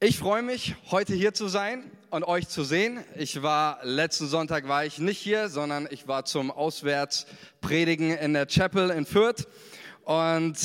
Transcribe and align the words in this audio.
Ich 0.00 0.16
freue 0.16 0.42
mich, 0.42 0.76
heute 0.92 1.12
hier 1.12 1.34
zu 1.34 1.48
sein 1.48 1.82
und 2.10 2.22
euch 2.22 2.46
zu 2.46 2.62
sehen. 2.62 3.00
Ich 3.16 3.42
war 3.42 3.80
letzten 3.82 4.28
Sonntag 4.28 4.68
war 4.68 4.84
ich 4.84 5.00
nicht 5.00 5.18
hier, 5.18 5.48
sondern 5.48 5.88
ich 5.90 6.06
war 6.06 6.24
zum 6.24 6.52
Auswärtspredigen 6.52 8.16
in 8.16 8.32
der 8.32 8.46
Chapel 8.46 8.90
in 8.90 9.06
Fürth. 9.06 9.48
Und 10.04 10.56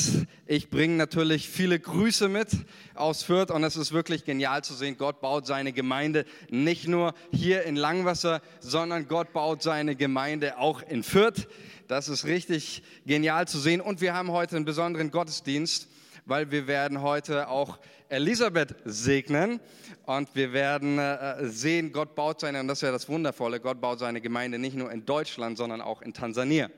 ich 0.45 0.69
bringe 0.69 0.97
natürlich 0.97 1.49
viele 1.49 1.79
Grüße 1.79 2.29
mit 2.29 2.49
aus 2.93 3.23
Fürth 3.23 3.49
und 3.49 3.63
es 3.63 3.75
ist 3.75 3.91
wirklich 3.91 4.23
genial 4.23 4.63
zu 4.63 4.75
sehen. 4.75 4.97
Gott 4.99 5.19
baut 5.19 5.47
seine 5.47 5.73
Gemeinde 5.73 6.25
nicht 6.51 6.87
nur 6.87 7.15
hier 7.31 7.63
in 7.63 7.75
Langwasser, 7.75 8.39
sondern 8.59 9.07
Gott 9.07 9.33
baut 9.33 9.63
seine 9.63 9.95
Gemeinde 9.95 10.59
auch 10.59 10.83
in 10.83 11.01
Fürth. 11.01 11.47
Das 11.87 12.07
ist 12.07 12.25
richtig 12.25 12.83
genial 13.07 13.47
zu 13.47 13.57
sehen. 13.57 13.81
Und 13.81 13.99
wir 13.99 14.13
haben 14.13 14.29
heute 14.29 14.57
einen 14.57 14.65
besonderen 14.65 15.09
Gottesdienst, 15.09 15.87
weil 16.27 16.51
wir 16.51 16.67
werden 16.67 17.01
heute 17.01 17.47
auch 17.47 17.79
Elisabeth 18.13 18.75
segnen 18.85 19.59
und 20.05 20.29
wir 20.35 20.53
werden 20.53 20.99
äh, 20.99 21.47
sehen, 21.47 21.91
Gott 21.91 22.13
baut 22.13 22.41
seine, 22.41 22.59
und 22.59 22.67
das 22.67 22.77
ist 22.77 22.83
ja 22.83 22.91
das 22.91 23.09
Wundervolle, 23.09 23.59
Gott 23.59 23.81
baut 23.81 23.97
seine 23.97 24.21
Gemeinde 24.21 24.59
nicht 24.59 24.75
nur 24.75 24.91
in 24.91 25.03
Deutschland, 25.03 25.57
sondern 25.57 25.81
auch 25.81 26.03
in 26.03 26.13
Tansania. 26.13 26.69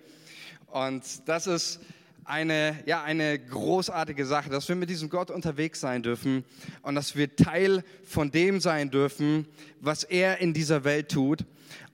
Und 0.67 1.03
das 1.27 1.47
ist 1.47 1.81
eine, 2.23 2.81
ja, 2.85 3.03
eine 3.03 3.37
großartige 3.37 4.25
Sache, 4.25 4.49
dass 4.49 4.69
wir 4.69 4.77
mit 4.77 4.89
diesem 4.89 5.09
Gott 5.09 5.29
unterwegs 5.29 5.81
sein 5.81 6.03
dürfen 6.03 6.45
und 6.83 6.95
dass 6.95 7.17
wir 7.17 7.35
Teil 7.35 7.83
von 8.05 8.31
dem 8.31 8.61
sein 8.61 8.89
dürfen, 8.89 9.45
was 9.81 10.05
er 10.05 10.37
in 10.37 10.53
dieser 10.53 10.85
Welt 10.85 11.11
tut. 11.11 11.43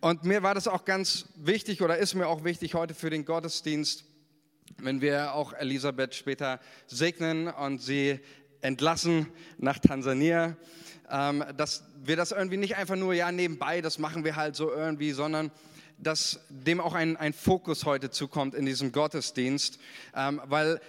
Und 0.01 0.23
mir 0.23 0.43
war 0.43 0.53
das 0.53 0.67
auch 0.67 0.85
ganz 0.85 1.25
wichtig 1.35 1.81
oder 1.81 1.97
ist 1.97 2.13
mir 2.13 2.27
auch 2.27 2.43
wichtig 2.43 2.75
heute 2.75 2.93
für 2.93 3.09
den 3.09 3.25
Gottesdienst, 3.25 4.05
wenn 4.77 5.01
wir 5.01 5.33
auch 5.33 5.53
Elisabeth 5.53 6.15
später 6.15 6.59
segnen 6.87 7.47
und 7.47 7.81
sie 7.81 8.19
entlassen 8.61 9.27
nach 9.57 9.79
Tansania, 9.79 10.55
ähm, 11.09 11.43
dass 11.57 11.83
wir 12.03 12.15
das 12.15 12.31
irgendwie 12.31 12.57
nicht 12.57 12.77
einfach 12.77 12.95
nur, 12.95 13.13
ja, 13.13 13.31
nebenbei, 13.31 13.81
das 13.81 13.99
machen 13.99 14.23
wir 14.23 14.35
halt 14.35 14.55
so 14.55 14.71
irgendwie, 14.71 15.11
sondern 15.11 15.51
dass 15.97 16.39
dem 16.49 16.79
auch 16.79 16.93
ein, 16.93 17.15
ein 17.17 17.33
Fokus 17.33 17.85
heute 17.85 18.09
zukommt 18.09 18.55
in 18.55 18.65
diesem 18.65 18.91
Gottesdienst, 18.91 19.79
ähm, 20.15 20.41
weil 20.45 20.81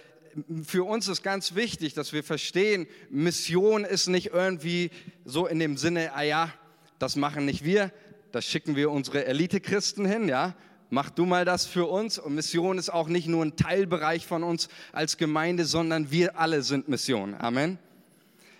für 0.63 0.83
uns 0.83 1.07
ist 1.07 1.21
ganz 1.21 1.53
wichtig, 1.53 1.93
dass 1.93 2.13
wir 2.13 2.23
verstehen, 2.23 2.87
Mission 3.09 3.85
ist 3.85 4.07
nicht 4.07 4.27
irgendwie 4.33 4.89
so 5.25 5.45
in 5.45 5.59
dem 5.59 5.77
Sinne, 5.77 6.15
ah 6.15 6.23
ja, 6.23 6.51
das 6.97 7.15
machen 7.15 7.45
nicht 7.45 7.63
wir, 7.63 7.91
das 8.31 8.45
schicken 8.45 8.75
wir 8.75 8.89
unsere 8.89 9.25
Elite-Christen 9.25 10.05
hin, 10.05 10.27
ja, 10.27 10.55
mach 10.89 11.09
du 11.09 11.25
mal 11.25 11.45
das 11.45 11.65
für 11.65 11.85
uns. 11.85 12.19
Und 12.19 12.35
Mission 12.35 12.77
ist 12.77 12.91
auch 12.91 13.07
nicht 13.07 13.27
nur 13.27 13.43
ein 13.43 13.55
Teilbereich 13.55 14.25
von 14.25 14.43
uns 14.43 14.69
als 14.91 15.17
Gemeinde, 15.17 15.65
sondern 15.65 16.11
wir 16.11 16.39
alle 16.39 16.61
sind 16.63 16.87
Mission. 16.87 17.35
Amen. 17.35 17.79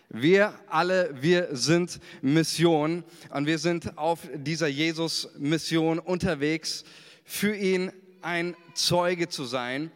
Wir 0.10 0.54
alle, 0.68 1.16
wir 1.22 1.50
sind 1.52 2.00
Mission 2.22 3.04
und 3.32 3.48
wir 3.48 3.58
sind 3.58 3.98
auf 3.98 4.20
dieser 4.36 4.68
Jesus-Mission 4.68 5.98
unterwegs, 6.00 6.84
für 7.26 7.56
ihn 7.56 7.92
ein 8.22 8.56
Zeuge 8.76 9.30
zu 9.30 9.46
sein. 9.46 9.92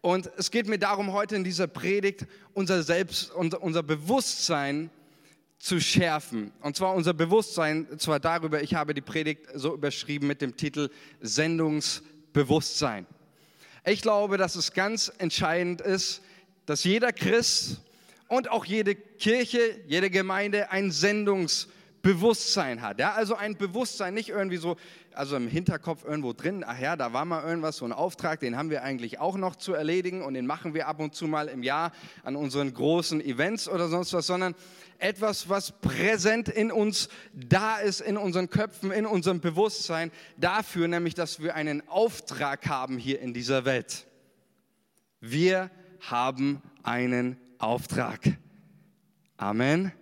Und 0.00 0.30
es 0.36 0.50
geht 0.50 0.66
mir 0.66 0.78
darum, 0.78 1.12
heute 1.12 1.36
in 1.36 1.44
dieser 1.44 1.66
Predigt 1.66 2.26
unser 2.52 2.82
Selbst 2.82 3.30
und 3.30 3.54
unser 3.54 3.82
Bewusstsein 3.82 4.90
zu 4.90 5.03
schärfen. 5.80 6.52
Und 6.60 6.76
zwar 6.76 6.94
unser 6.94 7.14
Bewusstsein, 7.14 7.86
zwar 7.98 8.20
darüber, 8.20 8.62
ich 8.62 8.74
habe 8.74 8.92
die 8.92 9.00
Predigt 9.00 9.46
so 9.54 9.72
überschrieben 9.72 10.26
mit 10.26 10.42
dem 10.42 10.58
Titel 10.58 10.90
Sendungsbewusstsein. 11.22 13.06
Ich 13.86 14.02
glaube, 14.02 14.36
dass 14.36 14.56
es 14.56 14.74
ganz 14.74 15.10
entscheidend 15.16 15.80
ist, 15.80 16.20
dass 16.66 16.84
jeder 16.84 17.12
Christ 17.12 17.80
und 18.28 18.50
auch 18.50 18.66
jede 18.66 18.94
Kirche, 18.94 19.58
jede 19.86 20.10
Gemeinde 20.10 20.70
ein 20.70 20.90
Sendungsbewusstsein 20.90 22.82
hat. 22.82 22.98
Ja, 22.98 23.14
also 23.14 23.34
ein 23.34 23.56
Bewusstsein, 23.56 24.12
nicht 24.12 24.28
irgendwie 24.28 24.58
so, 24.58 24.76
also 25.16 25.36
im 25.36 25.48
Hinterkopf 25.48 26.04
irgendwo 26.04 26.32
drin, 26.32 26.64
ach 26.66 26.78
ja, 26.78 26.96
da 26.96 27.12
war 27.12 27.24
mal 27.24 27.44
irgendwas, 27.44 27.76
so 27.78 27.84
ein 27.84 27.92
Auftrag, 27.92 28.40
den 28.40 28.56
haben 28.56 28.70
wir 28.70 28.82
eigentlich 28.82 29.18
auch 29.18 29.36
noch 29.36 29.56
zu 29.56 29.74
erledigen 29.74 30.22
und 30.22 30.34
den 30.34 30.46
machen 30.46 30.74
wir 30.74 30.88
ab 30.88 31.00
und 31.00 31.14
zu 31.14 31.26
mal 31.26 31.48
im 31.48 31.62
Jahr 31.62 31.92
an 32.22 32.36
unseren 32.36 32.72
großen 32.72 33.20
Events 33.20 33.68
oder 33.68 33.88
sonst 33.88 34.12
was, 34.12 34.26
sondern 34.26 34.54
etwas, 34.98 35.48
was 35.48 35.72
präsent 35.80 36.48
in 36.48 36.70
uns 36.70 37.08
da 37.32 37.78
ist, 37.78 38.00
in 38.00 38.16
unseren 38.16 38.50
Köpfen, 38.50 38.90
in 38.90 39.06
unserem 39.06 39.40
Bewusstsein, 39.40 40.10
dafür 40.36 40.88
nämlich, 40.88 41.14
dass 41.14 41.40
wir 41.40 41.54
einen 41.54 41.86
Auftrag 41.88 42.66
haben 42.68 42.98
hier 42.98 43.20
in 43.20 43.34
dieser 43.34 43.64
Welt. 43.64 44.06
Wir 45.20 45.70
haben 46.00 46.62
einen 46.82 47.38
Auftrag. 47.58 48.20
Amen. 49.36 49.92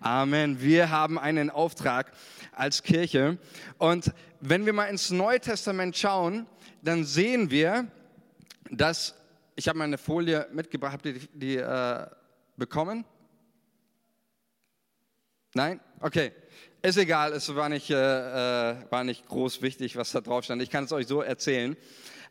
Amen. 0.00 0.60
Wir 0.60 0.90
haben 0.90 1.18
einen 1.18 1.50
Auftrag 1.50 2.12
als 2.52 2.84
Kirche. 2.84 3.36
Und 3.78 4.12
wenn 4.40 4.64
wir 4.64 4.72
mal 4.72 4.84
ins 4.84 5.10
Neue 5.10 5.40
Testament 5.40 5.96
schauen, 5.96 6.46
dann 6.82 7.04
sehen 7.04 7.50
wir, 7.50 7.88
dass, 8.70 9.16
ich 9.56 9.66
habe 9.66 9.78
mal 9.78 9.84
eine 9.84 9.98
Folie 9.98 10.46
mitgebracht, 10.52 10.92
habt 10.92 11.06
ihr 11.06 11.14
die, 11.14 11.28
die 11.32 11.56
äh, 11.56 12.06
bekommen? 12.56 13.04
Nein? 15.54 15.80
Okay. 16.00 16.32
Ist 16.80 16.96
egal, 16.96 17.32
es 17.32 17.52
war 17.56 17.68
nicht, 17.68 17.90
äh, 17.90 17.94
äh, 18.70 18.76
war 18.90 19.02
nicht 19.02 19.26
groß 19.26 19.62
wichtig, 19.62 19.96
was 19.96 20.12
da 20.12 20.20
drauf 20.20 20.44
stand. 20.44 20.62
Ich 20.62 20.70
kann 20.70 20.84
es 20.84 20.92
euch 20.92 21.08
so 21.08 21.22
erzählen. 21.22 21.76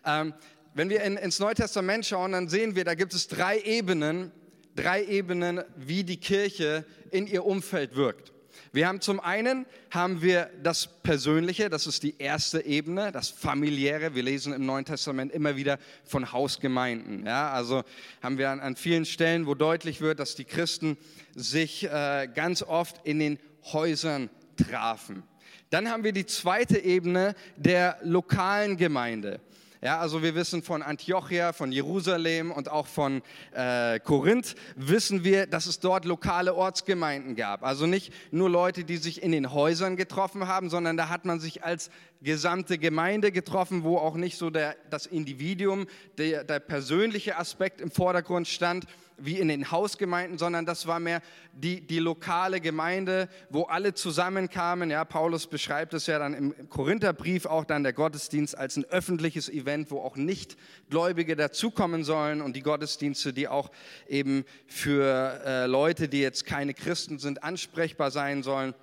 Ähm, 0.06 0.34
wenn 0.74 0.90
wir 0.90 1.04
in, 1.04 1.18
ins 1.18 1.40
Neue 1.40 1.56
Testament 1.56 2.06
schauen, 2.06 2.32
dann 2.32 2.48
sehen 2.48 2.76
wir, 2.76 2.86
da 2.86 2.96
gibt 2.96 3.14
es 3.14 3.28
drei 3.28 3.60
Ebenen, 3.60 4.32
drei 4.78 5.04
Ebenen, 5.04 5.62
wie 5.76 6.04
die 6.04 6.18
Kirche 6.18 6.86
in 7.12 7.28
ihr 7.28 7.46
Umfeld 7.46 7.96
wirkt. 7.96 8.32
Wir 8.72 8.88
haben 8.88 9.02
zum 9.02 9.20
einen 9.20 9.66
haben 9.92 10.22
wir 10.22 10.50
das 10.62 10.88
Persönliche, 11.02 11.70
das 11.70 11.88
ist 11.88 12.04
die 12.04 12.16
erste 12.20 12.66
Ebene, 12.66 13.12
das 13.12 13.30
familiäre. 13.30 14.14
Wir 14.14 14.24
lesen 14.24 14.54
im 14.54 14.66
Neuen 14.66 14.86
Testament 14.86 15.32
immer 15.32 15.56
wieder 15.56 15.80
von 16.04 16.32
Hausgemeinden. 16.32 17.26
Ja, 17.26 17.52
also 17.52 17.84
haben 18.22 18.38
wir 18.38 18.50
an, 18.50 18.60
an 18.60 18.76
vielen 18.76 19.06
Stellen, 19.06 19.48
wo 19.48 19.56
deutlich 19.56 20.02
wird, 20.02 20.20
dass 20.20 20.36
die 20.36 20.46
Christen 20.46 20.98
sich 21.34 21.86
äh, 21.86 22.28
ganz 22.34 22.62
oft 22.62 23.06
in 23.06 23.20
den 23.20 23.40
Häusern 23.72 24.30
trafen. 24.58 25.24
Dann 25.70 25.90
haben 25.90 26.04
wir 26.04 26.14
die 26.14 26.26
zweite 26.26 26.78
Ebene 26.78 27.36
der 27.58 27.98
lokalen 28.04 28.78
Gemeinde. 28.78 29.40
Ja, 29.82 30.00
also 30.00 30.24
wir 30.24 30.34
wissen 30.34 30.64
von 30.64 30.82
Antiochia, 30.82 31.54
von 31.54 31.72
Jerusalem 31.72 32.52
und 32.52 32.70
auch 32.70 32.88
von 32.88 33.22
äh, 33.54 34.00
Korinth, 34.00 34.56
wissen 34.76 35.24
wir, 35.24 35.46
dass 35.46 35.68
es 35.68 35.80
dort 35.80 36.06
lokale 36.06 36.56
Ortsgemeinden 36.56 37.36
gab. 37.36 37.64
Also 37.64 37.86
nicht 37.86 38.12
nur 38.32 38.50
Leute, 38.50 38.84
die 38.84 38.98
sich 38.98 39.22
in 39.22 39.32
den 39.32 39.54
Häusern 39.54 39.96
getroffen 39.96 40.48
haben, 40.48 40.72
sondern 40.72 40.98
da 40.98 41.10
hat 41.10 41.26
man 41.26 41.40
sich 41.40 41.64
als 41.64 41.92
gesamte 42.22 42.78
Gemeinde 42.78 43.32
getroffen, 43.32 43.84
wo 43.84 43.98
auch 43.98 44.16
nicht 44.16 44.38
so 44.38 44.50
der, 44.50 44.76
das 44.90 45.06
Individuum, 45.06 45.88
der, 46.18 46.44
der 46.44 46.60
persönliche 46.60 47.38
Aspekt 47.38 47.82
im 47.82 47.92
Vordergrund 47.92 48.48
stand, 48.48 48.86
wie 49.18 49.40
in 49.40 49.48
den 49.48 49.72
Hausgemeinden, 49.72 50.38
sondern 50.38 50.66
das 50.66 50.86
war 50.86 51.00
mehr 51.00 51.22
die, 51.54 51.82
die 51.82 51.98
lokale 51.98 52.62
Gemeinde, 52.62 53.30
wo 53.50 53.64
alle 53.64 53.96
zusammenkamen. 53.96 54.92
Ja, 54.92 55.06
Paulus 55.06 55.48
beschreibt 55.48 55.96
es 55.96 56.06
ja 56.06 56.20
dann 56.20 56.34
im 56.36 56.70
Korintherbrief 56.70 57.48
auch 57.48 57.66
dann 57.66 57.84
der 57.84 57.94
Gottesdienst 57.94 58.56
als 58.56 58.78
ein 58.78 58.86
öffentliches 58.86 59.50
Event, 59.50 59.90
wo 59.90 60.02
auch 60.02 60.16
Nichtgläubige 60.16 61.36
dazukommen 61.36 62.04
sollen 62.04 62.42
und 62.42 62.56
die 62.56 62.62
Gottesdienste, 62.62 63.34
die 63.34 63.48
auch 63.48 63.72
eben 64.08 64.46
für 64.68 65.42
äh, 65.44 65.66
Leute, 65.66 66.08
die 66.08 66.22
jetzt 66.22 66.46
keine 66.46 66.76
Christen 66.76 67.18
sind, 67.18 67.44
ansprechbar 67.44 68.12
sein 68.12 68.44
sollen. 68.44 68.76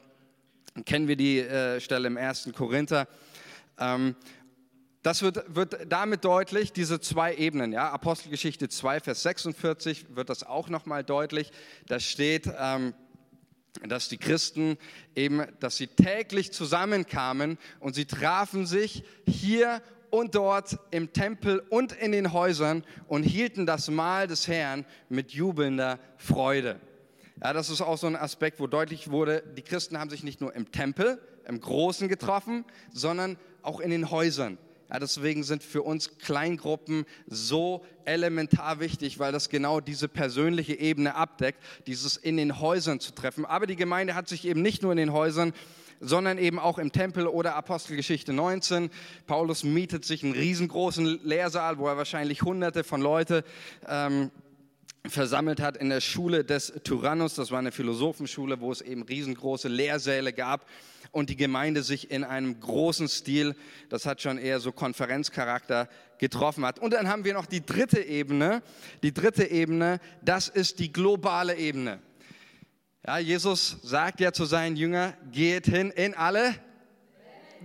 Kennen 0.84 1.06
wir 1.06 1.16
die 1.16 1.38
äh, 1.38 1.80
Stelle 1.80 2.08
im 2.08 2.16
ersten 2.16 2.52
Korinther. 2.52 3.06
Ähm, 3.78 4.16
das 5.04 5.22
wird, 5.22 5.54
wird 5.54 5.86
damit 5.88 6.24
deutlich, 6.24 6.72
diese 6.72 6.98
zwei 6.98 7.34
Ebenen. 7.34 7.72
Ja? 7.72 7.90
Apostelgeschichte 7.92 8.68
2, 8.68 9.00
Vers 9.00 9.22
46 9.22 10.16
wird 10.16 10.30
das 10.30 10.42
auch 10.42 10.68
nochmal 10.68 11.04
deutlich. 11.04 11.52
Da 11.86 12.00
steht, 12.00 12.50
ähm, 12.58 12.94
dass 13.86 14.08
die 14.08 14.16
Christen 14.16 14.78
eben, 15.14 15.46
dass 15.60 15.76
sie 15.76 15.86
täglich 15.86 16.52
zusammenkamen 16.52 17.58
und 17.80 17.94
sie 17.94 18.06
trafen 18.06 18.66
sich 18.66 19.04
hier 19.26 19.80
und 20.10 20.34
dort 20.34 20.78
im 20.90 21.12
Tempel 21.12 21.60
und 21.70 21.92
in 21.92 22.12
den 22.12 22.32
Häusern 22.32 22.84
und 23.06 23.24
hielten 23.24 23.66
das 23.66 23.90
Mahl 23.90 24.26
des 24.26 24.48
Herrn 24.48 24.86
mit 25.08 25.32
jubelnder 25.32 25.98
Freude. 26.16 26.80
Ja, 27.44 27.52
das 27.52 27.68
ist 27.68 27.82
auch 27.82 27.98
so 27.98 28.06
ein 28.06 28.16
Aspekt, 28.16 28.58
wo 28.58 28.66
deutlich 28.66 29.10
wurde, 29.10 29.42
die 29.54 29.60
Christen 29.60 29.98
haben 29.98 30.08
sich 30.08 30.24
nicht 30.24 30.40
nur 30.40 30.54
im 30.54 30.72
Tempel, 30.72 31.20
im 31.46 31.60
Großen 31.60 32.08
getroffen, 32.08 32.64
sondern 32.90 33.36
auch 33.60 33.80
in 33.80 33.90
den 33.90 34.10
Häusern. 34.10 34.56
Ja, 34.90 34.98
deswegen 34.98 35.42
sind 35.42 35.62
für 35.62 35.82
uns 35.82 36.16
Kleingruppen 36.16 37.04
so 37.26 37.84
elementar 38.06 38.80
wichtig, 38.80 39.18
weil 39.18 39.30
das 39.30 39.50
genau 39.50 39.80
diese 39.80 40.08
persönliche 40.08 40.72
Ebene 40.72 41.16
abdeckt, 41.16 41.62
dieses 41.86 42.16
in 42.16 42.38
den 42.38 42.60
Häusern 42.60 42.98
zu 42.98 43.12
treffen. 43.12 43.44
Aber 43.44 43.66
die 43.66 43.76
Gemeinde 43.76 44.14
hat 44.14 44.26
sich 44.26 44.46
eben 44.46 44.62
nicht 44.62 44.82
nur 44.82 44.92
in 44.92 44.98
den 44.98 45.12
Häusern, 45.12 45.52
sondern 46.00 46.38
eben 46.38 46.58
auch 46.58 46.78
im 46.78 46.92
Tempel 46.92 47.26
oder 47.26 47.56
Apostelgeschichte 47.56 48.32
19. 48.32 48.88
Paulus 49.26 49.64
mietet 49.64 50.06
sich 50.06 50.24
einen 50.24 50.32
riesengroßen 50.32 51.20
Lehrsaal, 51.22 51.76
wo 51.76 51.88
er 51.88 51.98
wahrscheinlich 51.98 52.40
hunderte 52.40 52.84
von 52.84 53.02
Leute 53.02 53.44
ähm, 53.86 54.30
versammelt 55.06 55.60
hat 55.60 55.76
in 55.76 55.90
der 55.90 56.00
Schule 56.00 56.44
des 56.44 56.72
Tyrannus. 56.82 57.34
Das 57.34 57.50
war 57.50 57.58
eine 57.58 57.72
Philosophenschule, 57.72 58.60
wo 58.60 58.72
es 58.72 58.80
eben 58.80 59.02
riesengroße 59.02 59.68
Lehrsäle 59.68 60.32
gab 60.32 60.66
und 61.12 61.30
die 61.30 61.36
Gemeinde 61.36 61.82
sich 61.82 62.10
in 62.10 62.24
einem 62.24 62.58
großen 62.58 63.08
Stil, 63.08 63.54
das 63.88 64.06
hat 64.06 64.22
schon 64.22 64.38
eher 64.38 64.60
so 64.60 64.72
Konferenzcharakter, 64.72 65.88
getroffen 66.18 66.64
hat. 66.64 66.78
Und 66.78 66.92
dann 66.92 67.08
haben 67.08 67.24
wir 67.24 67.34
noch 67.34 67.46
die 67.46 67.64
dritte 67.64 68.00
Ebene. 68.00 68.62
Die 69.02 69.12
dritte 69.12 69.50
Ebene, 69.50 70.00
das 70.22 70.48
ist 70.48 70.78
die 70.78 70.92
globale 70.92 71.56
Ebene. 71.56 72.00
Ja, 73.06 73.18
Jesus 73.18 73.78
sagt 73.82 74.20
ja 74.20 74.32
zu 74.32 74.46
seinen 74.46 74.76
Jüngern, 74.76 75.12
geht 75.30 75.66
hin 75.66 75.90
in 75.90 76.14
alle 76.14 76.54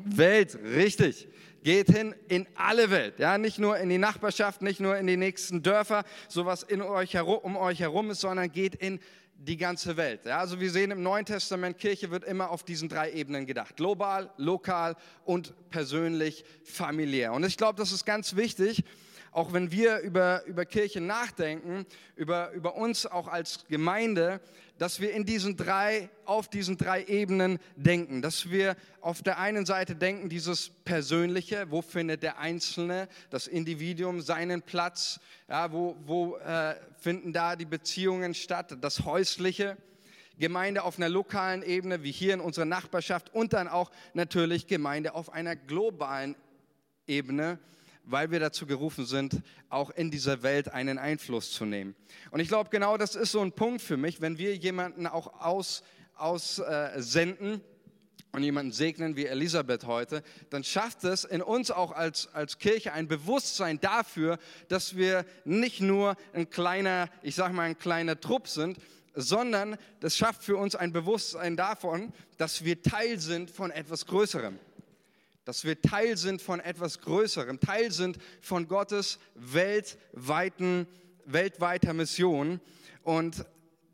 Welt, 0.04 0.58
richtig. 0.62 1.30
Geht 1.64 1.88
hin 1.88 2.16
in 2.28 2.48
alle 2.56 2.90
Welt, 2.90 3.20
ja, 3.20 3.38
nicht 3.38 3.60
nur 3.60 3.78
in 3.78 3.90
die 3.90 3.98
Nachbarschaft, 3.98 4.62
nicht 4.62 4.80
nur 4.80 4.98
in 4.98 5.08
die 5.08 5.18
nächsten 5.18 5.62
Dörfer, 5.62 6.04
so 6.28 6.46
was 6.46 6.64
in 6.64 6.82
euch 6.82 7.14
herum, 7.14 7.40
um 7.44 7.58
euch 7.58 7.80
herum 7.80 8.12
ist, 8.12 8.22
sondern 8.22 8.52
geht 8.52 8.76
in 8.76 9.00
die 9.36 9.58
ganze 9.58 9.98
Welt. 9.98 10.26
Ja, 10.26 10.40
also 10.40 10.60
wir 10.60 10.70
sehen 10.70 10.92
im 10.92 11.02
Neuen 11.02 11.26
Testament, 11.26 11.78
Kirche 11.78 12.12
wird 12.12 12.24
immer 12.24 12.50
auf 12.50 12.64
diesen 12.64 12.90
drei 12.90 13.12
Ebenen 13.12 13.46
gedacht. 13.46 13.78
Global, 13.78 14.32
lokal 14.38 14.96
und 15.24 15.54
persönlich, 15.70 16.44
familiär. 16.64 17.34
Und 17.34 17.46
ich 17.46 17.58
glaube, 17.58 17.78
das 17.78 17.92
ist 17.92 18.06
ganz 18.06 18.36
wichtig, 18.36 18.84
auch 19.32 19.54
wenn 19.54 19.72
wir 19.72 20.00
über, 20.00 20.44
über 20.46 20.66
Kirche 20.66 21.02
nachdenken, 21.02 21.86
über, 22.16 22.52
über 22.52 22.76
uns 22.76 23.06
auch 23.06 23.28
als 23.28 23.66
Gemeinde, 23.68 24.42
dass 24.78 25.02
wir 25.02 25.14
in 25.14 25.26
diesen 25.26 25.58
drei, 25.58 26.10
auf 26.26 26.48
diesen 26.48 26.78
drei 26.78 27.04
Ebenen 27.04 27.60
denken. 27.76 28.22
Dass 28.22 28.50
wir 28.50 28.76
auf 29.02 29.22
der 29.22 29.38
einen 29.38 29.66
Seite 29.66 29.96
denken, 29.96 30.30
dieses 30.30 30.70
Persönliche, 30.70 31.70
wo 31.70 31.82
findet 31.82 32.24
der 32.24 32.40
Einzelne, 32.40 33.10
das 33.30 33.48
Individuum 33.48 34.22
seinen 34.22 34.62
Platz, 34.62 35.20
ja, 35.48 35.72
wo, 35.72 35.98
wo 36.06 36.38
äh, 36.38 36.76
finden 36.98 37.34
da 37.34 37.56
die 37.56 37.66
Beziehungen 37.66 38.34
statt, 38.34 38.78
das 38.82 39.06
Häusliche. 39.06 39.78
Gemeinde 40.40 40.84
auf 40.84 40.98
einer 40.98 41.10
lokalen 41.10 41.64
Ebene, 41.64 42.02
wie 42.02 42.14
hier 42.14 42.34
in 42.34 42.40
unserer 42.40 42.64
Nachbarschaft 42.64 43.34
und 43.36 43.52
dann 43.52 43.68
auch 43.68 43.92
natürlich 44.14 44.68
Gemeinde 44.68 45.14
auf 45.14 45.34
einer 45.34 45.58
globalen 45.58 46.36
Ebene, 47.08 47.60
weil 48.12 48.32
wir 48.32 48.40
dazu 48.40 48.66
gerufen 48.66 49.06
sind, 49.06 49.42
auch 49.70 49.90
in 49.92 50.12
dieser 50.12 50.44
Welt 50.44 50.74
einen 50.74 50.98
Einfluss 50.98 51.52
zu 51.52 51.66
nehmen. 51.66 51.96
Und 52.32 52.40
ich 52.40 52.48
glaube, 52.48 52.70
genau 52.70 52.98
das 52.98 53.16
ist 53.16 53.32
so 53.32 53.42
ein 53.42 53.52
Punkt 53.52 53.82
für 53.82 53.98
mich, 53.98 54.22
wenn 54.22 54.38
wir 54.38 54.56
jemanden 54.56 55.08
auch 55.08 55.40
aussenden 55.40 56.00
aus, 56.16 56.60
äh, 56.60 57.60
und 58.32 58.44
jemanden 58.44 58.72
segnen 58.72 59.16
wie 59.16 59.26
Elisabeth 59.26 59.86
heute, 59.86 60.22
dann 60.52 60.64
schafft 60.64 61.04
es 61.04 61.24
in 61.24 61.42
uns 61.42 61.72
auch 61.72 61.92
als, 61.92 62.30
als 62.34 62.60
Kirche 62.60 62.94
ein 62.94 63.08
Bewusstsein 63.08 63.80
dafür, 63.80 64.38
dass 64.68 64.96
wir 64.96 65.26
nicht 65.46 65.82
nur 65.82 66.16
ein 66.34 66.50
kleiner, 66.50 67.10
ich 67.24 67.36
sage 67.36 67.54
mal, 67.54 67.64
ein 67.64 67.80
kleiner 67.80 68.20
Trupp 68.20 68.48
sind, 68.48 68.78
sondern 69.16 69.78
das 70.00 70.16
schafft 70.16 70.44
für 70.44 70.58
uns 70.58 70.76
ein 70.76 70.94
Bewusstsein 70.94 71.58
davon, 71.58 72.14
dass 72.38 72.64
wir 72.64 72.82
Teil 72.84 73.20
sind 73.20 73.50
von 73.50 73.72
etwas 73.72 74.06
Größerem 74.06 74.60
dass 75.50 75.64
wir 75.64 75.82
Teil 75.82 76.16
sind 76.16 76.44
von 76.44 76.60
etwas 76.60 77.02
Größerem, 77.02 77.60
Teil 77.60 77.92
sind 77.92 78.20
von 78.40 78.68
Gottes 78.68 79.18
weltweiten, 79.34 80.86
weltweiter 81.26 81.96
Mission. 81.96 82.62
Und 83.02 83.48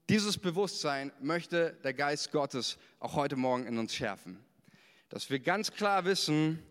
dieses 0.09 0.37
Bewusstsein 0.37 1.13
möchte 1.21 1.77
der 1.81 1.93
Geist 1.93 2.33
Gottes 2.33 2.77
auch 2.99 3.15
heute 3.15 3.37
Morgen 3.37 3.67
in 3.67 3.77
uns 3.77 3.95
schärfen. 3.95 4.43
Dass 5.07 5.29
wir 5.29 5.39
ganz 5.39 5.71
klar 5.71 6.03
wissen, 6.03 6.61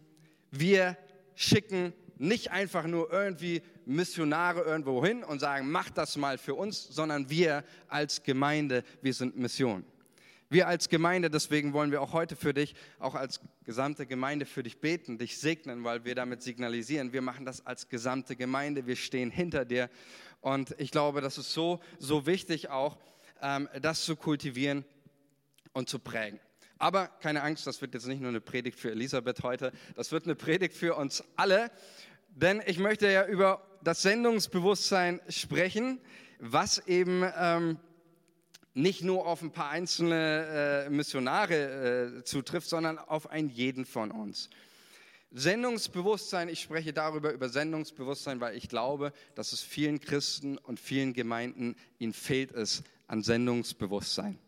wir 0.51 0.99
schicken 1.35 1.95
nicht 2.19 2.51
einfach 2.51 2.87
nur 2.87 3.11
irgendwie 3.11 3.63
Missionare 3.87 4.65
irgendwo 4.65 5.03
hin 5.03 5.25
und 5.25 5.39
sagen, 5.39 5.71
macht 5.71 5.97
das 5.97 6.19
mal 6.19 6.37
für 6.37 6.57
uns, 6.57 6.89
sondern 6.89 7.31
wir 7.31 7.65
als 7.89 8.23
Gemeinde, 8.23 8.85
wir 9.01 9.15
sind 9.15 9.35
Mission. 9.39 9.87
Wir 10.51 10.69
als 10.69 10.89
Gemeinde, 10.89 11.31
deswegen 11.31 11.73
wollen 11.73 11.91
wir 11.91 12.03
auch 12.03 12.13
heute 12.13 12.37
für 12.37 12.53
dich, 12.53 12.75
auch 12.99 13.15
als 13.15 13.41
gesamte 13.65 14.07
Gemeinde 14.07 14.45
für 14.45 14.63
dich 14.63 14.79
beten, 14.79 15.19
dich 15.19 15.39
segnen, 15.39 15.85
weil 15.85 16.05
wir 16.05 16.15
damit 16.15 16.43
signalisieren, 16.43 17.13
wir 17.13 17.23
machen 17.23 17.47
das 17.47 17.67
als 17.67 17.89
gesamte 17.89 18.37
Gemeinde, 18.37 18.87
wir 18.87 18.97
stehen 18.97 19.31
hinter 19.31 19.65
dir. 19.65 19.89
Und 20.41 20.75
ich 20.79 20.91
glaube, 20.91 21.23
das 21.23 21.39
ist 21.39 21.53
so, 21.53 21.81
so 21.99 22.27
wichtig 22.27 22.69
auch, 22.69 22.99
ähm, 23.41 23.69
das 23.81 24.05
zu 24.05 24.17
kultivieren 24.17 24.85
und 25.73 25.89
zu 25.89 25.99
prägen. 25.99 26.39
Aber 26.77 27.07
keine 27.07 27.43
Angst, 27.43 27.67
das 27.67 27.81
wird 27.81 27.95
jetzt 27.95 28.07
nicht 28.07 28.21
nur 28.21 28.29
eine 28.29 28.43
Predigt 28.43 28.79
für 28.79 28.91
Elisabeth 28.91 29.43
heute, 29.43 29.73
das 29.97 30.13
wird 30.13 30.25
eine 30.25 30.35
Predigt 30.35 30.75
für 30.75 30.95
uns 30.95 31.25
alle, 31.37 31.71
denn 32.29 32.63
ich 32.67 32.79
möchte 32.79 33.11
ja 33.11 33.27
über 33.27 33.67
das 33.83 34.03
Sendungsbewusstsein 34.03 35.21
sprechen, 35.29 36.01
was 36.39 36.87
eben... 36.87 37.25
Ähm, 37.37 37.79
nicht 38.75 39.03
nur 39.03 39.27
auf 39.27 39.41
ein 39.43 39.53
paar 39.53 39.71
einzelne 39.71 40.87
äh, 40.87 40.91
Missionare 40.91 42.19
äh, 42.19 42.25
zutrifft, 42.25 42.69
sondern 42.69 42.99
auf 42.99 43.31
einen 43.31 43.49
jeden 43.49 43.87
von 43.87 44.11
uns. 44.11 44.51
Sendungsbewusstsein, 45.31 46.49
ich 46.49 46.61
spreche 46.61 46.93
darüber, 46.93 47.33
über 47.33 47.49
Sendungsbewusstsein, 47.49 48.41
weil 48.41 48.57
ich 48.57 48.69
glaube, 48.69 49.13
dass 49.35 49.53
es 49.53 49.63
vielen 49.63 50.01
Christen 50.01 50.59
und 50.59 50.79
vielen 50.79 51.13
Gemeinden, 51.13 51.77
ihnen 51.99 52.13
fehlt 52.13 52.53
es 52.53 52.85
an 53.07 53.23
Sendungsbewusstsein. 53.23 54.39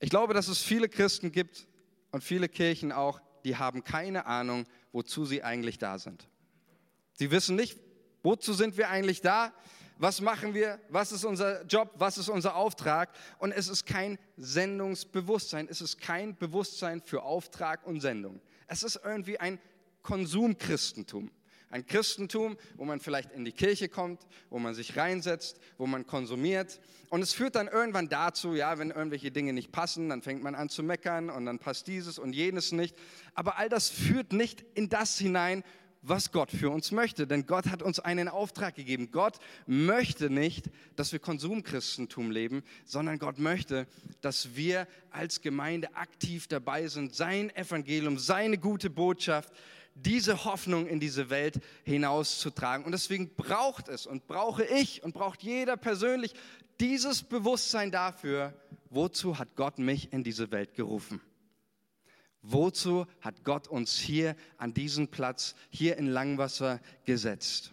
Ich 0.00 0.10
glaube, 0.10 0.34
dass 0.34 0.48
es 0.48 0.58
viele 0.58 0.88
Christen 0.88 1.30
gibt 1.30 1.66
und 2.10 2.24
viele 2.24 2.48
Kirchen 2.48 2.90
auch, 2.90 3.20
die 3.44 3.56
haben 3.56 3.84
keine 3.84 4.26
Ahnung, 4.26 4.66
wozu 4.90 5.24
sie 5.24 5.44
eigentlich 5.44 5.78
da 5.78 5.98
sind. 5.98 6.28
Sie 7.14 7.30
wissen 7.30 7.54
nicht, 7.54 7.78
wozu 8.22 8.52
sind 8.52 8.76
wir 8.76 8.88
eigentlich 8.88 9.20
da? 9.20 9.52
Was 10.02 10.20
machen 10.20 10.52
wir, 10.52 10.80
was 10.88 11.12
ist 11.12 11.24
unser 11.24 11.64
Job, 11.64 11.92
was 11.94 12.18
ist 12.18 12.28
unser 12.28 12.56
Auftrag. 12.56 13.10
Und 13.38 13.52
es 13.52 13.68
ist 13.68 13.86
kein 13.86 14.18
Sendungsbewusstsein, 14.36 15.68
es 15.70 15.80
ist 15.80 16.00
kein 16.00 16.36
Bewusstsein 16.36 17.00
für 17.00 17.22
Auftrag 17.22 17.86
und 17.86 18.00
Sendung. 18.00 18.40
Es 18.66 18.82
ist 18.82 19.00
irgendwie 19.04 19.38
ein 19.38 19.60
Konsumchristentum. 20.02 21.30
Ein 21.70 21.86
Christentum, 21.86 22.58
wo 22.76 22.84
man 22.84 22.98
vielleicht 22.98 23.30
in 23.32 23.44
die 23.44 23.52
Kirche 23.52 23.88
kommt, 23.88 24.26
wo 24.50 24.58
man 24.58 24.74
sich 24.74 24.96
reinsetzt, 24.96 25.58
wo 25.78 25.86
man 25.86 26.04
konsumiert. 26.04 26.80
Und 27.08 27.22
es 27.22 27.32
führt 27.32 27.54
dann 27.54 27.68
irgendwann 27.68 28.08
dazu, 28.08 28.54
ja, 28.54 28.78
wenn 28.78 28.90
irgendwelche 28.90 29.30
Dinge 29.30 29.52
nicht 29.52 29.70
passen, 29.70 30.08
dann 30.08 30.20
fängt 30.20 30.42
man 30.42 30.56
an 30.56 30.68
zu 30.68 30.82
meckern 30.82 31.30
und 31.30 31.46
dann 31.46 31.60
passt 31.60 31.86
dieses 31.86 32.18
und 32.18 32.34
jenes 32.34 32.72
nicht. 32.72 32.96
Aber 33.34 33.56
all 33.56 33.68
das 33.68 33.88
führt 33.88 34.32
nicht 34.32 34.64
in 34.74 34.88
das 34.88 35.16
hinein, 35.16 35.62
was 36.02 36.32
Gott 36.32 36.50
für 36.50 36.70
uns 36.70 36.90
möchte. 36.90 37.26
Denn 37.26 37.46
Gott 37.46 37.66
hat 37.66 37.82
uns 37.82 38.00
einen 38.00 38.28
Auftrag 38.28 38.74
gegeben. 38.74 39.10
Gott 39.10 39.38
möchte 39.66 40.28
nicht, 40.28 40.70
dass 40.96 41.12
wir 41.12 41.20
Konsumchristentum 41.20 42.30
leben, 42.30 42.62
sondern 42.84 43.18
Gott 43.18 43.38
möchte, 43.38 43.86
dass 44.20 44.54
wir 44.56 44.86
als 45.10 45.40
Gemeinde 45.40 45.94
aktiv 45.94 46.48
dabei 46.48 46.88
sind, 46.88 47.14
sein 47.14 47.54
Evangelium, 47.56 48.18
seine 48.18 48.58
gute 48.58 48.90
Botschaft, 48.90 49.52
diese 49.94 50.44
Hoffnung 50.44 50.86
in 50.86 51.00
diese 51.00 51.30
Welt 51.30 51.60
hinauszutragen. 51.84 52.84
Und 52.84 52.92
deswegen 52.92 53.34
braucht 53.34 53.88
es 53.88 54.06
und 54.06 54.26
brauche 54.26 54.64
ich 54.64 55.02
und 55.02 55.14
braucht 55.14 55.42
jeder 55.42 55.76
persönlich 55.76 56.32
dieses 56.80 57.22
Bewusstsein 57.22 57.90
dafür, 57.90 58.54
wozu 58.90 59.38
hat 59.38 59.54
Gott 59.54 59.78
mich 59.78 60.12
in 60.12 60.24
diese 60.24 60.50
Welt 60.50 60.74
gerufen. 60.74 61.20
Wozu 62.42 63.06
hat 63.20 63.44
Gott 63.44 63.68
uns 63.68 63.96
hier 63.96 64.36
an 64.58 64.74
diesen 64.74 65.08
Platz, 65.08 65.54
hier 65.70 65.96
in 65.96 66.06
Langwasser 66.06 66.80
gesetzt? 67.04 67.72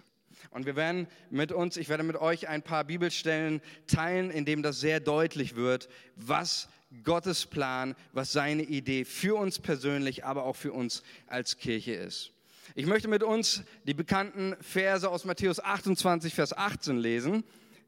Und 0.51 0.65
wir 0.65 0.75
werden 0.75 1.07
mit 1.29 1.51
uns, 1.51 1.77
ich 1.77 1.89
werde 1.89 2.03
mit 2.03 2.15
euch 2.15 2.47
ein 2.47 2.63
paar 2.63 2.83
Bibelstellen 2.83 3.61
teilen, 3.87 4.31
in 4.31 4.45
dem 4.45 4.63
das 4.63 4.79
sehr 4.79 4.99
deutlich 4.99 5.55
wird, 5.55 5.89
was 6.15 6.69
Gottes 7.03 7.45
Plan, 7.45 7.95
was 8.13 8.31
seine 8.31 8.63
Idee 8.63 9.05
für 9.05 9.35
uns 9.35 9.59
persönlich, 9.59 10.25
aber 10.25 10.43
auch 10.43 10.55
für 10.55 10.73
uns 10.73 11.03
als 11.27 11.57
Kirche 11.57 11.93
ist. 11.93 12.31
Ich 12.73 12.87
möchte 12.87 13.07
mit 13.07 13.21
uns 13.21 13.63
die 13.85 13.93
bekannten 13.93 14.55
Verse 14.61 15.07
aus 15.07 15.25
Matthäus 15.25 15.59
28, 15.59 16.33
Vers 16.33 16.53
18 16.53 16.97
lesen 16.97 17.43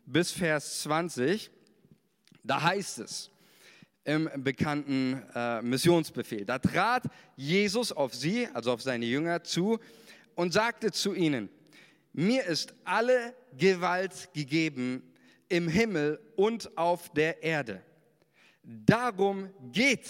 bis 0.06 0.32
Vers 0.32 0.82
20. 0.82 1.50
Da 2.44 2.62
heißt 2.62 3.00
es, 3.00 3.31
im 4.04 4.30
bekannten 4.38 5.22
äh, 5.36 5.62
Missionsbefehl. 5.62 6.46
Da 6.46 6.60
trat 6.60 7.04
Jesus 7.36 7.92
auf 7.92 8.14
sie, 8.16 8.48
also 8.54 8.72
auf 8.72 8.82
seine 8.82 9.06
Jünger, 9.06 9.44
zu 9.44 9.80
und 10.36 10.54
sagte 10.54 10.92
zu 10.92 11.14
ihnen, 11.14 11.50
mir 12.14 12.46
ist 12.46 12.74
alle 12.84 13.36
Gewalt 13.58 14.30
gegeben 14.34 15.04
im 15.50 15.68
Himmel 15.68 16.20
und 16.36 16.78
auf 16.78 17.10
der 17.14 17.44
Erde. 17.44 17.82
Darum 18.64 19.50
geht 19.72 20.08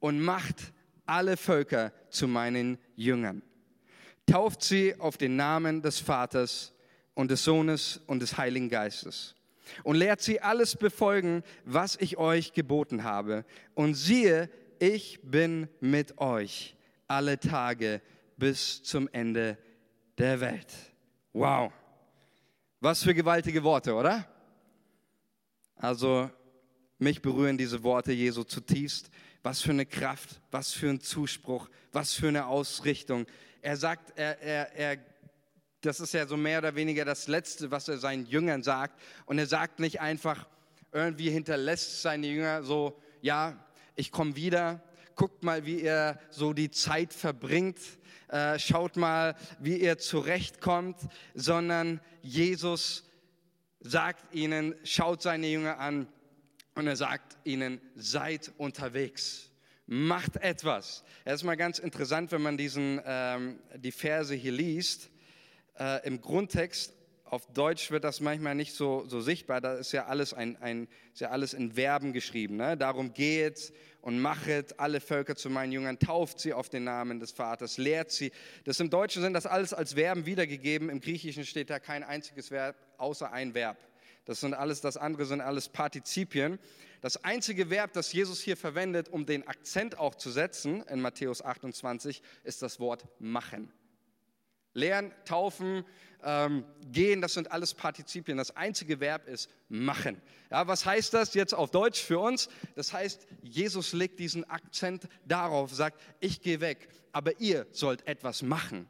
und 0.00 0.20
macht 0.20 0.72
alle 1.06 1.36
Völker 1.36 1.92
zu 2.08 2.26
meinen 2.26 2.78
Jüngern. 2.96 3.42
Tauft 4.26 4.62
sie 4.62 4.98
auf 4.98 5.16
den 5.16 5.36
Namen 5.36 5.82
des 5.82 5.98
Vaters 5.98 6.72
und 7.14 7.30
des 7.30 7.44
Sohnes 7.44 8.00
und 8.06 8.20
des 8.20 8.36
Heiligen 8.38 8.68
Geistes 8.68 9.34
und 9.84 9.96
lehrt 9.96 10.20
sie 10.20 10.40
alles 10.40 10.76
befolgen, 10.76 11.42
was 11.64 11.96
ich 11.96 12.16
euch 12.16 12.52
geboten 12.52 13.04
habe. 13.04 13.44
Und 13.74 13.94
siehe, 13.94 14.50
ich 14.78 15.20
bin 15.22 15.68
mit 15.80 16.18
euch 16.18 16.76
alle 17.06 17.38
Tage 17.38 18.00
bis 18.36 18.82
zum 18.82 19.08
Ende 19.12 19.58
der 20.16 20.40
Welt. 20.40 20.72
Wow. 21.32 21.72
Was 22.80 23.02
für 23.02 23.14
gewaltige 23.14 23.62
Worte, 23.62 23.94
oder? 23.94 24.26
Also 25.76 26.30
mich 26.98 27.22
berühren 27.22 27.58
diese 27.58 27.82
Worte 27.82 28.12
Jesu 28.12 28.42
zutiefst. 28.44 29.10
Was 29.42 29.62
für 29.62 29.70
eine 29.70 29.86
Kraft, 29.86 30.40
was 30.50 30.72
für 30.72 30.88
ein 30.88 31.00
Zuspruch, 31.00 31.68
was 31.92 32.12
für 32.12 32.28
eine 32.28 32.46
Ausrichtung. 32.46 33.26
Er 33.62 33.76
sagt, 33.76 34.18
er, 34.18 34.40
er, 34.40 34.76
er, 34.76 34.96
das 35.80 36.00
ist 36.00 36.12
ja 36.12 36.26
so 36.26 36.36
mehr 36.36 36.58
oder 36.58 36.74
weniger 36.74 37.04
das 37.04 37.28
Letzte, 37.28 37.70
was 37.70 37.88
er 37.88 37.98
seinen 37.98 38.26
Jüngern 38.26 38.62
sagt. 38.62 39.00
Und 39.26 39.38
er 39.38 39.46
sagt 39.46 39.80
nicht 39.80 40.00
einfach, 40.00 40.46
irgendwie 40.92 41.30
hinterlässt 41.30 42.02
seine 42.02 42.26
Jünger 42.26 42.62
so, 42.62 43.00
ja, 43.20 43.64
ich 43.94 44.12
komme 44.12 44.36
wieder, 44.36 44.82
guckt 45.14 45.42
mal, 45.42 45.64
wie 45.66 45.80
ihr 45.80 46.18
so 46.30 46.52
die 46.52 46.70
Zeit 46.70 47.12
verbringt, 47.12 47.78
äh, 48.28 48.58
schaut 48.58 48.96
mal, 48.96 49.34
wie 49.58 49.76
ihr 49.76 49.98
zurechtkommt, 49.98 50.96
sondern 51.34 52.00
Jesus 52.22 53.04
sagt 53.80 54.34
ihnen, 54.34 54.74
schaut 54.84 55.22
seine 55.22 55.46
Jünger 55.48 55.78
an 55.78 56.06
und 56.74 56.86
er 56.86 56.96
sagt 56.96 57.38
ihnen, 57.44 57.80
seid 57.94 58.52
unterwegs. 58.56 59.50
Macht 59.86 60.36
etwas. 60.36 61.02
Es 61.24 61.36
ist 61.36 61.42
mal 61.44 61.56
ganz 61.56 61.78
interessant, 61.78 62.30
wenn 62.30 62.42
man 62.42 62.56
diesen, 62.56 63.00
ähm, 63.04 63.58
die 63.76 63.90
Verse 63.90 64.34
hier 64.34 64.52
liest. 64.52 65.10
Äh, 65.78 66.06
Im 66.06 66.20
Grundtext 66.20 66.94
auf 67.30 67.46
Deutsch 67.52 67.92
wird 67.92 68.02
das 68.02 68.20
manchmal 68.20 68.56
nicht 68.56 68.74
so, 68.74 69.04
so 69.06 69.20
sichtbar. 69.20 69.60
Da 69.60 69.74
ist 69.74 69.92
ja 69.92 70.06
alles, 70.06 70.34
ein, 70.34 70.56
ein, 70.60 70.88
ist 71.12 71.20
ja 71.20 71.30
alles 71.30 71.54
in 71.54 71.72
Verben 71.72 72.12
geschrieben. 72.12 72.56
Ne? 72.56 72.76
Darum 72.76 73.14
geht 73.14 73.72
und 74.00 74.20
machet 74.20 74.80
alle 74.80 75.00
Völker 75.00 75.36
zu 75.36 75.48
meinen 75.48 75.70
Jüngern, 75.70 75.98
tauft 75.98 76.40
sie 76.40 76.52
auf 76.52 76.68
den 76.68 76.84
Namen 76.84 77.20
des 77.20 77.30
Vaters, 77.30 77.78
lehrt 77.78 78.10
sie. 78.10 78.32
Das 78.64 78.80
im 78.80 78.90
Deutschen 78.90 79.22
sind 79.22 79.34
das 79.34 79.46
alles 79.46 79.72
als 79.72 79.92
Verben 79.92 80.26
wiedergegeben. 80.26 80.90
Im 80.90 81.00
Griechischen 81.00 81.44
steht 81.44 81.70
da 81.70 81.78
kein 81.78 82.02
einziges 82.02 82.50
Verb 82.50 82.74
außer 82.98 83.30
ein 83.32 83.54
Verb. 83.54 83.76
Das 84.24 84.40
sind 84.40 84.54
alles, 84.54 84.80
das 84.80 84.96
andere 84.96 85.24
sind 85.24 85.40
alles 85.40 85.68
Partizipien. 85.68 86.58
Das 87.00 87.24
einzige 87.24 87.70
Verb, 87.70 87.92
das 87.92 88.12
Jesus 88.12 88.40
hier 88.40 88.56
verwendet, 88.56 89.08
um 89.08 89.24
den 89.24 89.46
Akzent 89.46 89.98
auch 89.98 90.14
zu 90.14 90.30
setzen, 90.30 90.82
in 90.82 91.00
Matthäus 91.00 91.42
28, 91.42 92.22
ist 92.44 92.60
das 92.60 92.80
Wort 92.80 93.06
machen. 93.18 93.72
Lehren, 94.74 95.12
taufen, 95.24 95.84
ähm, 96.22 96.64
gehen, 96.92 97.20
das 97.20 97.34
sind 97.34 97.50
alles 97.50 97.74
Partizipien. 97.74 98.36
Das 98.36 98.56
einzige 98.56 99.00
Verb 99.00 99.26
ist 99.26 99.50
machen. 99.68 100.20
Ja, 100.50 100.66
was 100.66 100.84
heißt 100.84 101.14
das 101.14 101.34
jetzt 101.34 101.54
auf 101.54 101.70
Deutsch 101.70 102.02
für 102.02 102.18
uns? 102.18 102.48
Das 102.74 102.92
heißt, 102.92 103.26
Jesus 103.42 103.92
legt 103.92 104.18
diesen 104.18 104.48
Akzent 104.48 105.08
darauf, 105.24 105.72
sagt, 105.72 106.00
ich 106.20 106.40
gehe 106.40 106.60
weg, 106.60 106.88
aber 107.12 107.40
ihr 107.40 107.66
sollt 107.70 108.06
etwas 108.06 108.42
machen. 108.42 108.86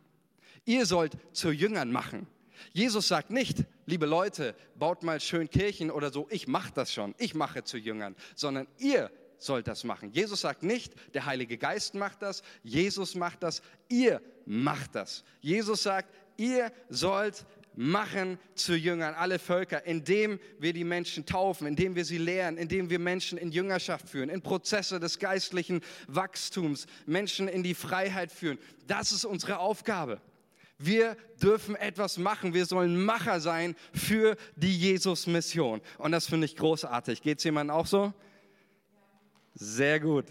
Ihr 0.64 0.86
sollt 0.86 1.16
zu 1.32 1.50
Jüngern 1.50 1.90
machen. 1.90 2.26
Jesus 2.72 3.08
sagt 3.08 3.30
nicht, 3.30 3.64
liebe 3.86 4.06
Leute, 4.06 4.54
baut 4.74 5.02
mal 5.02 5.20
schön 5.20 5.48
Kirchen 5.48 5.90
oder 5.90 6.10
so, 6.10 6.26
ich 6.30 6.46
mache 6.46 6.72
das 6.74 6.92
schon, 6.92 7.14
ich 7.18 7.34
mache 7.34 7.64
zu 7.64 7.78
Jüngern, 7.78 8.14
sondern 8.34 8.66
ihr 8.78 9.10
sollt 9.42 9.68
das 9.68 9.84
machen. 9.84 10.10
Jesus 10.12 10.42
sagt 10.42 10.62
nicht, 10.62 10.94
der 11.14 11.26
Heilige 11.26 11.58
Geist 11.58 11.94
macht 11.94 12.22
das, 12.22 12.42
Jesus 12.62 13.14
macht 13.14 13.42
das, 13.42 13.62
ihr 13.88 14.20
macht 14.46 14.94
das. 14.94 15.24
Jesus 15.40 15.82
sagt, 15.82 16.14
ihr 16.36 16.72
sollt 16.88 17.46
machen 17.74 18.38
zu 18.54 18.74
Jüngern 18.74 19.14
alle 19.14 19.38
Völker, 19.38 19.86
indem 19.86 20.38
wir 20.58 20.72
die 20.72 20.84
Menschen 20.84 21.24
taufen, 21.24 21.66
indem 21.66 21.94
wir 21.94 22.04
sie 22.04 22.18
lehren, 22.18 22.56
indem 22.56 22.90
wir 22.90 22.98
Menschen 22.98 23.38
in 23.38 23.52
Jüngerschaft 23.52 24.08
führen, 24.08 24.28
in 24.28 24.42
Prozesse 24.42 25.00
des 25.00 25.18
geistlichen 25.18 25.80
Wachstums, 26.06 26.86
Menschen 27.06 27.48
in 27.48 27.62
die 27.62 27.74
Freiheit 27.74 28.32
führen. 28.32 28.58
Das 28.86 29.12
ist 29.12 29.24
unsere 29.24 29.58
Aufgabe. 29.58 30.20
Wir 30.78 31.16
dürfen 31.42 31.76
etwas 31.76 32.16
machen. 32.16 32.54
Wir 32.54 32.64
sollen 32.64 33.02
Macher 33.02 33.40
sein 33.40 33.76
für 33.92 34.36
die 34.56 34.76
Jesus-Mission. 34.76 35.82
Und 35.98 36.12
das 36.12 36.26
finde 36.26 36.46
ich 36.46 36.56
großartig. 36.56 37.20
Geht 37.20 37.38
es 37.38 37.44
jemandem 37.44 37.76
auch 37.76 37.86
so? 37.86 38.14
Sehr 39.62 40.00
gut. 40.00 40.24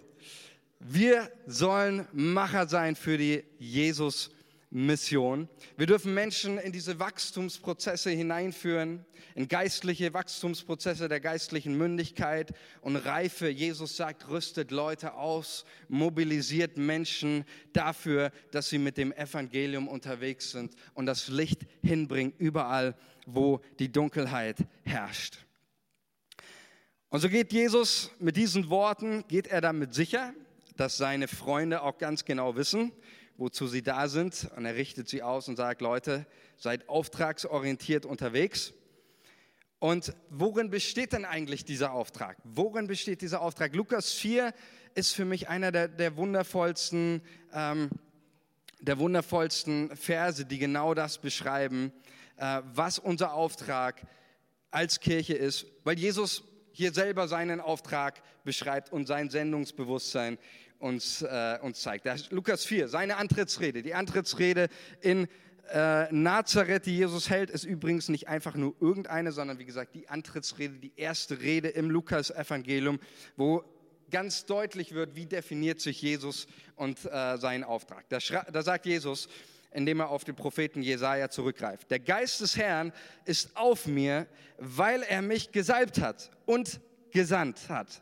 Wir 0.79 1.31
sollen 1.45 2.07
Macher 2.13 2.67
sein 2.67 2.95
für 2.95 3.17
die 3.17 3.43
Jesus-Mission. 3.59 4.39
Mission. 4.71 5.49
Wir 5.77 5.87
dürfen 5.87 6.13
Menschen 6.13 6.59
in 6.59 6.71
diese 6.71 6.99
Wachstumsprozesse 6.99 8.11
hineinführen, 8.11 9.03
in 9.33 9.47
geistliche 9.47 10.13
Wachstumsprozesse 10.13 11.09
der 11.09 11.19
geistlichen 11.19 11.75
Mündigkeit 11.75 12.53
und 12.81 12.95
Reife. 12.95 13.49
Jesus 13.49 13.97
sagt, 13.97 14.29
rüstet 14.29 14.69
Leute 14.69 15.15
aus, 15.15 15.65
mobilisiert 15.87 16.77
Menschen 16.77 17.45
dafür, 17.73 18.31
dass 18.51 18.69
sie 18.69 18.77
mit 18.77 18.97
dem 18.97 19.11
Evangelium 19.11 19.87
unterwegs 19.87 20.51
sind 20.51 20.75
und 20.93 21.07
das 21.07 21.29
Licht 21.29 21.65
hinbringen 21.81 22.33
überall, 22.37 22.95
wo 23.25 23.61
die 23.79 23.91
Dunkelheit 23.91 24.57
herrscht. 24.83 25.39
Und 27.11 27.21
so 27.21 27.29
geht 27.29 27.51
Jesus 27.51 28.11
mit 28.19 28.37
diesen 28.37 28.69
Worten, 28.69 29.25
geht 29.27 29.47
er 29.47 29.61
damit 29.61 29.95
sicher, 29.95 30.31
dass 30.77 30.95
seine 30.95 31.27
Freunde 31.27 31.81
auch 31.81 31.97
ganz 31.97 32.23
genau 32.23 32.55
wissen, 32.55 32.91
wozu 33.35 33.65
sie 33.65 33.81
da 33.81 34.07
sind. 34.07 34.47
Und 34.55 34.65
er 34.65 34.75
richtet 34.75 35.09
sie 35.09 35.23
aus 35.23 35.47
und 35.47 35.55
sagt, 35.55 35.81
Leute, 35.81 36.27
seid 36.57 36.87
auftragsorientiert 36.87 38.05
unterwegs. 38.05 38.73
Und 39.79 40.13
worin 40.29 40.69
besteht 40.69 41.13
denn 41.13 41.25
eigentlich 41.25 41.65
dieser 41.65 41.93
Auftrag? 41.93 42.37
Worin 42.43 42.85
besteht 42.85 43.23
dieser 43.23 43.41
Auftrag? 43.41 43.73
Lukas 43.73 44.13
4 44.13 44.53
ist 44.93 45.13
für 45.13 45.25
mich 45.25 45.49
einer 45.49 45.71
der, 45.71 45.87
der 45.87 46.15
wundervollsten, 46.15 47.23
ähm, 47.53 47.89
der 48.81 48.99
wundervollsten 48.99 49.95
Verse, 49.97 50.45
die 50.45 50.59
genau 50.59 50.93
das 50.93 51.17
beschreiben, 51.17 51.91
äh, 52.37 52.61
was 52.71 52.99
unser 52.99 53.33
Auftrag 53.33 53.99
als 54.69 54.99
Kirche 54.99 55.33
ist, 55.33 55.65
weil 55.83 55.97
Jesus 55.97 56.43
hier 56.79 56.93
selber 56.93 57.27
seinen 57.27 57.59
Auftrag 57.59 58.21
beschreibt 58.45 58.93
und 58.93 59.05
sein 59.05 59.29
Sendungsbewusstsein 59.29 60.37
uns, 60.77 61.21
äh, 61.21 61.59
uns 61.61 61.81
zeigt. 61.81 62.05
Das 62.05 62.31
Lukas 62.31 62.63
4, 62.63 62.87
seine 62.87 63.17
Antrittsrede. 63.17 63.83
Die 63.83 63.93
Antrittsrede 63.93 64.69
in 65.01 65.27
äh, 65.73 66.09
Nazareth, 66.13 66.85
die 66.85 66.95
Jesus 66.95 67.29
hält, 67.29 67.49
ist 67.49 67.65
übrigens 67.65 68.07
nicht 68.07 68.29
einfach 68.29 68.55
nur 68.55 68.75
irgendeine, 68.79 69.33
sondern 69.33 69.59
wie 69.59 69.65
gesagt 69.65 69.93
die 69.93 70.07
Antrittsrede, 70.07 70.75
die 70.75 70.93
erste 70.95 71.41
Rede 71.41 71.67
im 71.67 71.89
Lukas-Evangelium, 71.89 73.01
wo 73.35 73.61
ganz 74.09 74.45
deutlich 74.45 74.93
wird, 74.93 75.17
wie 75.17 75.25
definiert 75.25 75.81
sich 75.81 76.01
Jesus 76.01 76.47
und 76.77 77.03
äh, 77.11 77.37
seinen 77.37 77.65
Auftrag. 77.65 78.07
Da, 78.07 78.19
da 78.53 78.63
sagt 78.63 78.85
Jesus, 78.85 79.27
indem 79.71 79.99
er 79.99 80.09
auf 80.09 80.23
den 80.23 80.35
Propheten 80.35 80.81
Jesaja 80.81 81.29
zurückgreift. 81.29 81.91
Der 81.91 81.99
Geist 81.99 82.41
des 82.41 82.57
Herrn 82.57 82.91
ist 83.25 83.55
auf 83.55 83.87
mir, 83.87 84.27
weil 84.57 85.03
er 85.03 85.21
mich 85.21 85.51
gesalbt 85.51 85.99
hat 85.99 86.31
und 86.45 86.79
gesandt 87.11 87.69
hat 87.69 88.01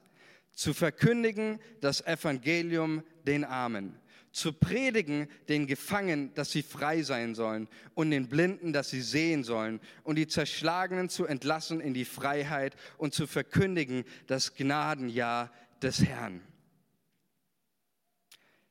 zu 0.57 0.73
verkündigen 0.73 1.59
das 1.81 2.05
Evangelium 2.05 3.03
den 3.27 3.45
Armen, 3.45 3.95
zu 4.31 4.51
predigen 4.51 5.27
den 5.47 5.67
Gefangenen, 5.67 6.33
dass 6.33 6.51
sie 6.51 6.63
frei 6.63 7.03
sein 7.03 7.35
sollen 7.35 7.69
und 7.93 8.09
den 8.09 8.27
Blinden, 8.27 8.73
dass 8.73 8.89
sie 8.89 9.01
sehen 9.01 9.43
sollen 9.43 9.79
und 10.03 10.15
die 10.15 10.27
Zerschlagenen 10.27 11.09
zu 11.09 11.27
entlassen 11.27 11.79
in 11.79 11.93
die 11.93 12.05
Freiheit 12.05 12.75
und 12.97 13.13
zu 13.13 13.27
verkündigen 13.27 14.03
das 14.25 14.55
Gnadenjahr 14.55 15.51
des 15.83 16.03
Herrn. 16.03 16.41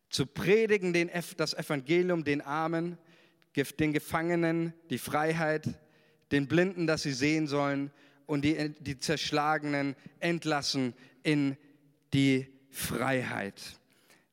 Zu 0.09 0.27
predigen 0.27 0.93
den, 0.93 1.11
das 1.37 1.55
Evangelium 1.55 2.25
den 2.25 2.41
Armen, 2.41 2.99
den 3.79 3.93
Gefangenen 3.93 4.73
die 4.91 4.99
Freiheit, 4.99 5.69
den 6.33 6.49
Blinden, 6.49 6.87
dass 6.87 7.03
sie 7.03 7.13
sehen 7.13 7.47
sollen 7.47 7.91
und 8.27 8.43
die, 8.43 8.75
die 8.81 8.99
Zerschlagenen 8.99 9.97
entlassen 10.21 10.95
in 11.23 11.57
die 12.13 12.47
Freiheit. 12.71 13.63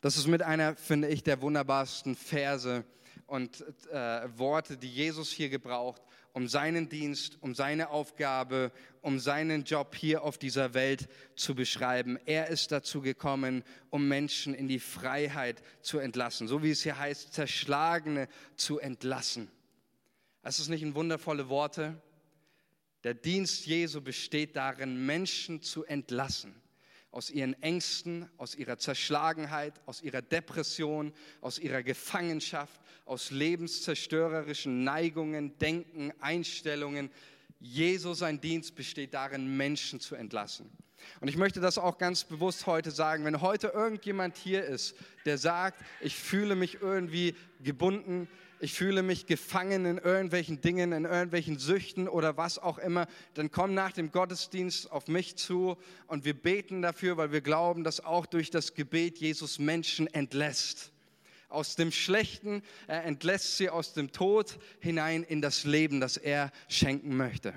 Das 0.01 0.18
ist 0.18 0.27
mit 0.27 0.42
einer, 0.42 0.75
finde 0.75 1.08
ich, 1.08 1.24
der 1.24 1.42
wunderbarsten 1.42 2.15
Verse 2.15 2.84
und 3.25 3.63
äh, 3.92 4.27
Worte, 4.38 4.77
die 4.77 4.89
Jesus 4.89 5.32
hier 5.32 5.50
gebraucht, 5.50 6.01
um 6.33 6.47
seinen 6.47 6.89
Dienst, 6.89 7.37
um 7.41 7.53
seine 7.53 7.89
Aufgabe, 7.89 8.71
um 9.01 9.19
seinen 9.19 9.63
Job 9.63 9.95
hier 9.95 10.23
auf 10.23 10.37
dieser 10.37 10.73
Welt 10.73 11.07
zu 11.35 11.53
beschreiben. 11.53 12.17
Er 12.25 12.47
ist 12.47 12.71
dazu 12.71 13.01
gekommen, 13.01 13.63
um 13.91 14.07
Menschen 14.07 14.55
in 14.55 14.67
die 14.67 14.79
Freiheit 14.79 15.61
zu 15.81 15.99
entlassen, 15.99 16.47
so 16.47 16.63
wie 16.63 16.71
es 16.71 16.83
hier 16.83 16.97
heißt, 16.97 17.33
Zerschlagene 17.33 18.27
zu 18.55 18.79
entlassen. 18.79 19.49
Das 20.41 20.59
ist 20.59 20.69
nicht 20.69 20.83
ein 20.83 20.95
wundervolle 20.95 21.49
Worte. 21.49 22.01
Der 23.03 23.13
Dienst 23.13 23.65
Jesu 23.67 24.01
besteht 24.01 24.55
darin, 24.55 25.05
Menschen 25.05 25.61
zu 25.61 25.85
entlassen 25.85 26.62
aus 27.13 27.29
ihren 27.29 27.53
Ängsten, 27.62 28.27
aus 28.38 28.55
ihrer 28.55 28.79
Zerschlagenheit, 28.79 29.79
aus 29.86 30.01
ihrer 30.01 30.24
Depression, 30.24 31.13
aus 31.41 31.60
ihrer 31.60 31.84
Gefangenschaft, 31.84 32.82
aus 33.05 33.29
lebenszerstörerischen 33.29 34.84
Neigungen, 34.84 35.58
Denken, 35.60 36.12
Einstellungen. 36.20 37.12
Jesus, 37.60 38.20
sein 38.20 38.41
Dienst 38.41 38.75
besteht 38.75 39.13
darin, 39.13 39.55
Menschen 39.55 40.00
zu 40.00 40.15
entlassen. 40.15 40.70
Und 41.20 41.27
ich 41.27 41.38
möchte 41.38 41.60
das 41.60 41.77
auch 41.77 42.00
ganz 42.00 42.24
bewusst 42.24 42.65
heute 42.65 42.89
sagen, 42.89 43.25
wenn 43.25 43.41
heute 43.41 43.67
irgendjemand 43.67 44.36
hier 44.36 44.63
ist, 44.63 44.96
der 45.25 45.38
sagt, 45.38 45.84
ich 46.01 46.15
fühle 46.15 46.55
mich 46.55 46.82
irgendwie 46.82 47.36
gebunden, 47.62 48.27
ich 48.63 48.74
fühle 48.74 49.03
mich 49.03 49.25
gefangen 49.25 49.86
in 49.86 49.98
irgendwelchen 49.98 50.62
Dingen, 50.62 50.93
in 50.93 51.03
irgendwelchen 51.03 51.60
Süchten 51.60 52.08
oder 52.08 52.38
was 52.38 52.58
auch 52.58 52.77
immer, 52.77 53.08
dann 53.34 53.51
komm 53.51 53.74
nach 53.74 53.91
dem 53.91 54.10
Gottesdienst 54.10 54.89
auf 54.89 55.10
mich 55.10 55.36
zu 55.36 55.75
und 56.08 56.24
wir 56.24 56.34
beten 56.34 56.82
dafür, 56.82 57.17
weil 57.17 57.34
wir 57.34 57.41
glauben, 57.41 57.84
dass 57.84 58.00
auch 58.00 58.25
durch 58.25 58.51
das 58.51 58.74
Gebet 58.74 59.17
Jesus 59.17 59.60
Menschen 59.60 60.08
entlässt. 60.08 60.93
Aus 61.50 61.75
dem 61.75 61.91
Schlechten, 61.91 62.63
er 62.88 63.03
entlässt 63.03 63.58
sie 63.58 63.70
aus 63.70 63.91
dem 63.93 64.13
Tod 64.13 64.58
hinein 64.79 65.24
in 65.24 65.41
das 65.41 65.65
Leben, 65.65 66.00
das 66.00 66.15
er 66.15 66.50
schenken 66.70 67.17
möchte. 67.17 67.53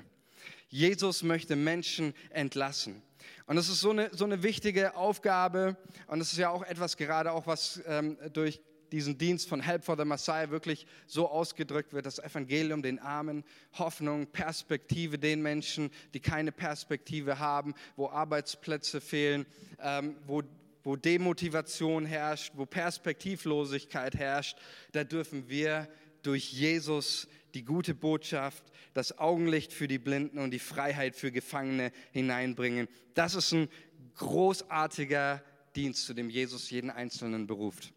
Jesus 0.69 1.23
möchte 1.23 1.55
Menschen 1.55 2.15
entlassen. 2.31 3.01
Und 3.47 3.55
das 3.55 3.69
ist 3.69 3.81
so 3.81 3.91
eine, 3.91 4.11
so 4.13 4.25
eine 4.25 4.43
wichtige 4.43 4.97
Aufgabe 4.97 5.77
und 6.09 6.19
das 6.19 6.33
ist 6.33 6.39
ja 6.39 6.51
auch 6.51 6.65
etwas 6.65 6.97
gerade 6.97 7.31
auch, 7.31 7.47
was 7.47 7.81
ähm, 7.87 8.19
durch 8.33 8.61
diesen 8.93 9.19
Dienst 9.19 9.49
von 9.49 9.61
Help 9.61 9.85
for 9.85 9.97
the 9.97 10.05
Messiah 10.05 10.50
wirklich 10.50 10.87
so 11.07 11.28
ausgedrückt 11.28 11.93
wird, 11.93 12.07
das 12.07 12.19
Evangelium 12.19 12.83
den 12.83 12.99
Armen, 12.99 13.45
Hoffnung, 13.75 14.26
Perspektive 14.26 15.19
den 15.19 15.43
Menschen, 15.43 15.90
die 16.14 16.21
keine 16.21 16.52
Perspektive 16.52 17.38
haben, 17.38 17.75
wo 17.97 18.09
Arbeitsplätze 18.09 19.00
fehlen, 19.00 19.47
ähm, 19.81 20.16
wo, 20.26 20.43
wo 20.85 20.97
Demotivation 20.97 22.07
herrscht, 22.07 22.52
wo 22.57 22.66
Perspektivlosigkeit 22.66 24.16
herrscht, 24.16 24.59
da 24.93 25.05
dürfen 25.05 25.49
wir 25.49 25.88
durch 26.23 26.52
Jesus 26.52 27.28
die 27.55 27.64
gute 27.64 27.95
Botschaft, 27.95 28.62
das 28.93 29.19
Augenlicht 29.19 29.73
für 29.73 29.88
die 29.88 29.99
Blinden 29.99 30.38
und 30.38 30.50
die 30.50 30.59
Freiheit 30.59 31.16
für 31.16 31.33
Gefangene 31.33 31.90
hineinbringen. 32.12 32.88
Das 33.14 33.35
ist 33.35 33.52
ein 33.52 33.69
großartiger 34.16 35.43
Dienst, 35.75 36.07
zu 36.07 36.14
dem 36.14 36.31
Jesus 36.31 36.71
jeden 36.71 36.90
Einzelnen 36.90 37.47
beruft. 37.47 37.93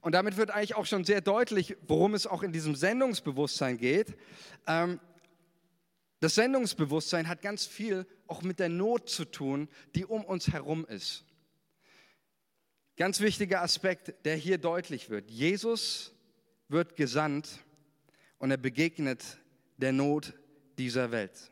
Und 0.00 0.12
damit 0.12 0.36
wird 0.36 0.50
eigentlich 0.50 0.74
auch 0.74 0.86
schon 0.86 1.04
sehr 1.04 1.20
deutlich, 1.20 1.76
worum 1.86 2.14
es 2.14 2.26
auch 2.26 2.42
in 2.42 2.52
diesem 2.52 2.74
Sendungsbewusstsein 2.74 3.78
geht. 3.78 4.16
Ähm, 4.66 5.00
das 6.20 6.36
Sendungsbewusstsein 6.36 7.28
hat 7.28 7.42
ganz 7.42 7.66
viel 7.66 8.06
auch 8.26 8.42
mit 8.42 8.58
der 8.58 8.68
Not 8.68 9.10
zu 9.10 9.24
tun, 9.24 9.68
die 9.94 10.04
um 10.04 10.24
uns 10.24 10.48
herum 10.48 10.86
ist. 10.86 11.24
Ganz 12.96 13.20
wichtiger 13.20 13.60
Aspekt, 13.60 14.14
der 14.24 14.36
hier 14.36 14.58
deutlich 14.58 15.10
wird. 15.10 15.30
Jesus 15.30 16.12
wird 16.68 16.96
gesandt 16.96 17.60
und 18.38 18.50
er 18.50 18.56
begegnet 18.56 19.22
der 19.76 19.92
Not 19.92 20.32
dieser 20.78 21.10
Welt. 21.10 21.50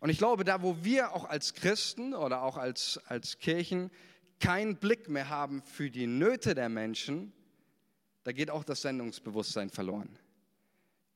Und 0.00 0.10
ich 0.10 0.18
glaube, 0.18 0.44
da 0.44 0.62
wo 0.62 0.84
wir 0.84 1.12
auch 1.12 1.24
als 1.24 1.54
Christen 1.54 2.14
oder 2.14 2.42
auch 2.42 2.56
als, 2.56 3.00
als 3.06 3.38
Kirchen 3.38 3.90
keinen 4.44 4.76
Blick 4.76 5.08
mehr 5.08 5.30
haben 5.30 5.62
für 5.62 5.90
die 5.90 6.06
Nöte 6.06 6.54
der 6.54 6.68
Menschen, 6.68 7.32
da 8.24 8.32
geht 8.32 8.50
auch 8.50 8.62
das 8.62 8.82
Sendungsbewusstsein 8.82 9.70
verloren. 9.70 10.18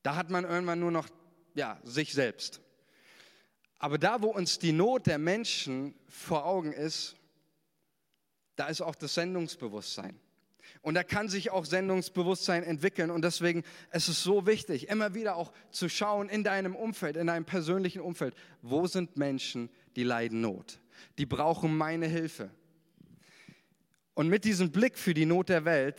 Da 0.01 0.15
hat 0.15 0.31
man 0.31 0.45
irgendwann 0.45 0.79
nur 0.79 0.89
noch 0.89 1.07
ja, 1.53 1.79
sich 1.83 2.13
selbst. 2.13 2.59
Aber 3.77 3.99
da, 3.99 4.23
wo 4.23 4.29
uns 4.29 4.57
die 4.57 4.71
Not 4.71 5.05
der 5.05 5.19
Menschen 5.19 5.93
vor 6.07 6.45
Augen 6.45 6.73
ist, 6.73 7.17
da 8.55 8.67
ist 8.67 8.81
auch 8.81 8.95
das 8.95 9.13
Sendungsbewusstsein. 9.13 10.19
Und 10.81 10.95
da 10.95 11.03
kann 11.03 11.29
sich 11.29 11.51
auch 11.51 11.65
Sendungsbewusstsein 11.65 12.63
entwickeln. 12.63 13.11
Und 13.11 13.23
deswegen 13.23 13.63
ist 13.91 14.07
es 14.07 14.23
so 14.23 14.47
wichtig, 14.47 14.89
immer 14.89 15.13
wieder 15.13 15.35
auch 15.35 15.53
zu 15.69 15.87
schauen 15.87 16.29
in 16.29 16.43
deinem 16.43 16.75
Umfeld, 16.75 17.15
in 17.15 17.27
deinem 17.27 17.45
persönlichen 17.45 18.01
Umfeld, 18.01 18.33
wo 18.63 18.87
sind 18.87 19.17
Menschen, 19.17 19.69
die 19.95 20.03
leiden 20.03 20.41
Not? 20.41 20.79
Die 21.19 21.27
brauchen 21.27 21.77
meine 21.77 22.07
Hilfe. 22.07 22.49
Und 24.19 24.27
mit 24.27 24.43
diesem 24.43 24.69
Blick 24.69 24.97
für 24.97 25.13
die 25.13 25.25
Not 25.25 25.47
der 25.47 25.63
Welt 25.63 25.95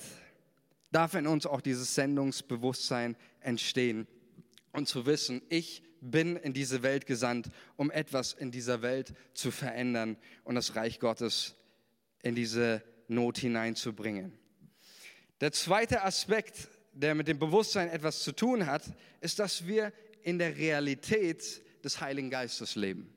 darf 0.92 1.14
in 1.14 1.26
uns 1.26 1.46
auch 1.46 1.62
dieses 1.62 1.94
Sendungsbewusstsein 1.94 3.16
entstehen 3.40 4.06
und 4.72 4.88
zu 4.88 5.06
wissen, 5.06 5.40
ich 5.48 5.82
bin 6.02 6.36
in 6.36 6.52
diese 6.52 6.82
Welt 6.82 7.06
gesandt, 7.06 7.48
um 7.76 7.90
etwas 7.90 8.34
in 8.34 8.50
dieser 8.50 8.82
Welt 8.82 9.14
zu 9.32 9.50
verändern 9.50 10.18
und 10.44 10.54
das 10.54 10.76
Reich 10.76 11.00
Gottes 11.00 11.54
in 12.22 12.34
diese 12.34 12.82
Not 13.08 13.38
hineinzubringen. 13.38 14.38
Der 15.40 15.52
zweite 15.52 16.04
Aspekt, 16.04 16.68
der 16.92 17.14
mit 17.14 17.26
dem 17.26 17.38
Bewusstsein 17.38 17.88
etwas 17.88 18.22
zu 18.22 18.32
tun 18.32 18.66
hat, 18.66 18.82
ist, 19.22 19.38
dass 19.38 19.66
wir 19.66 19.94
in 20.24 20.38
der 20.38 20.58
Realität 20.58 21.62
des 21.82 22.02
Heiligen 22.02 22.28
Geistes 22.28 22.74
leben. 22.74 23.14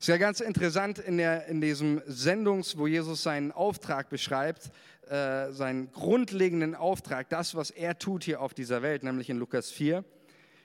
Es 0.00 0.04
ist 0.04 0.12
ja 0.12 0.16
ganz 0.16 0.40
interessant 0.40 0.98
in, 0.98 1.18
der, 1.18 1.44
in 1.48 1.60
diesem 1.60 2.00
Sendungs, 2.06 2.78
wo 2.78 2.86
Jesus 2.86 3.22
seinen 3.22 3.52
Auftrag 3.52 4.08
beschreibt, 4.08 4.70
äh, 5.10 5.52
seinen 5.52 5.92
grundlegenden 5.92 6.74
Auftrag, 6.74 7.28
das, 7.28 7.54
was 7.54 7.70
er 7.70 7.98
tut 7.98 8.24
hier 8.24 8.40
auf 8.40 8.54
dieser 8.54 8.80
Welt, 8.80 9.02
nämlich 9.02 9.28
in 9.28 9.36
Lukas 9.36 9.70
4. 9.70 10.02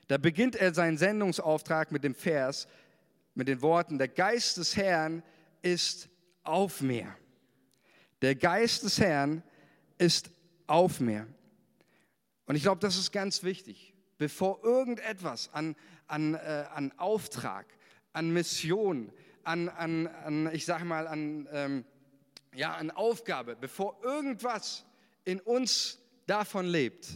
Da 0.08 0.18
beginnt 0.18 0.56
er 0.56 0.74
seinen 0.74 0.98
Sendungsauftrag 0.98 1.92
mit 1.92 2.06
dem 2.06 2.16
Vers, 2.16 2.70
mit 3.34 3.50
den 3.50 3.62
Worten, 3.62 3.98
der 3.98 4.08
Geist 4.08 4.56
des 4.56 4.78
Herrn 4.78 5.22
ist 5.62 6.08
auf 6.44 6.80
mir. 6.80 7.14
Der 8.22 8.36
Geist 8.36 8.84
des 8.84 9.02
Herrn 9.02 9.44
ist 9.98 10.30
auf 10.66 11.02
mir. 11.02 11.28
Und 12.46 12.56
ich 12.56 12.62
glaube, 12.62 12.80
das 12.80 12.96
ist 12.96 13.12
ganz 13.12 13.44
wichtig. 13.44 13.94
Bevor 14.18 14.64
irgendetwas 14.64 15.50
an, 15.52 15.76
an, 16.08 16.36
äh, 16.36 16.64
an 16.74 16.94
Auftrag, 16.96 17.66
an 18.14 18.32
Mission, 18.32 19.12
an, 19.46 19.70
an, 19.70 20.08
an 20.08 20.50
ich 20.54 20.66
sage 20.66 20.86
mal, 20.86 21.08
an, 21.08 21.48
ähm, 21.52 21.86
ja, 22.54 22.74
an 22.74 22.92
Aufgabe, 22.92 23.56
bevor 23.56 24.00
irgendwas 24.04 24.86
in 25.24 25.40
uns 25.40 26.00
davon 26.26 26.66
lebt, 26.66 27.08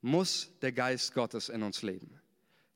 muss 0.00 0.50
der 0.62 0.72
Geist 0.72 1.14
Gottes 1.14 1.48
in 1.48 1.62
uns 1.62 1.82
leben. 1.82 2.20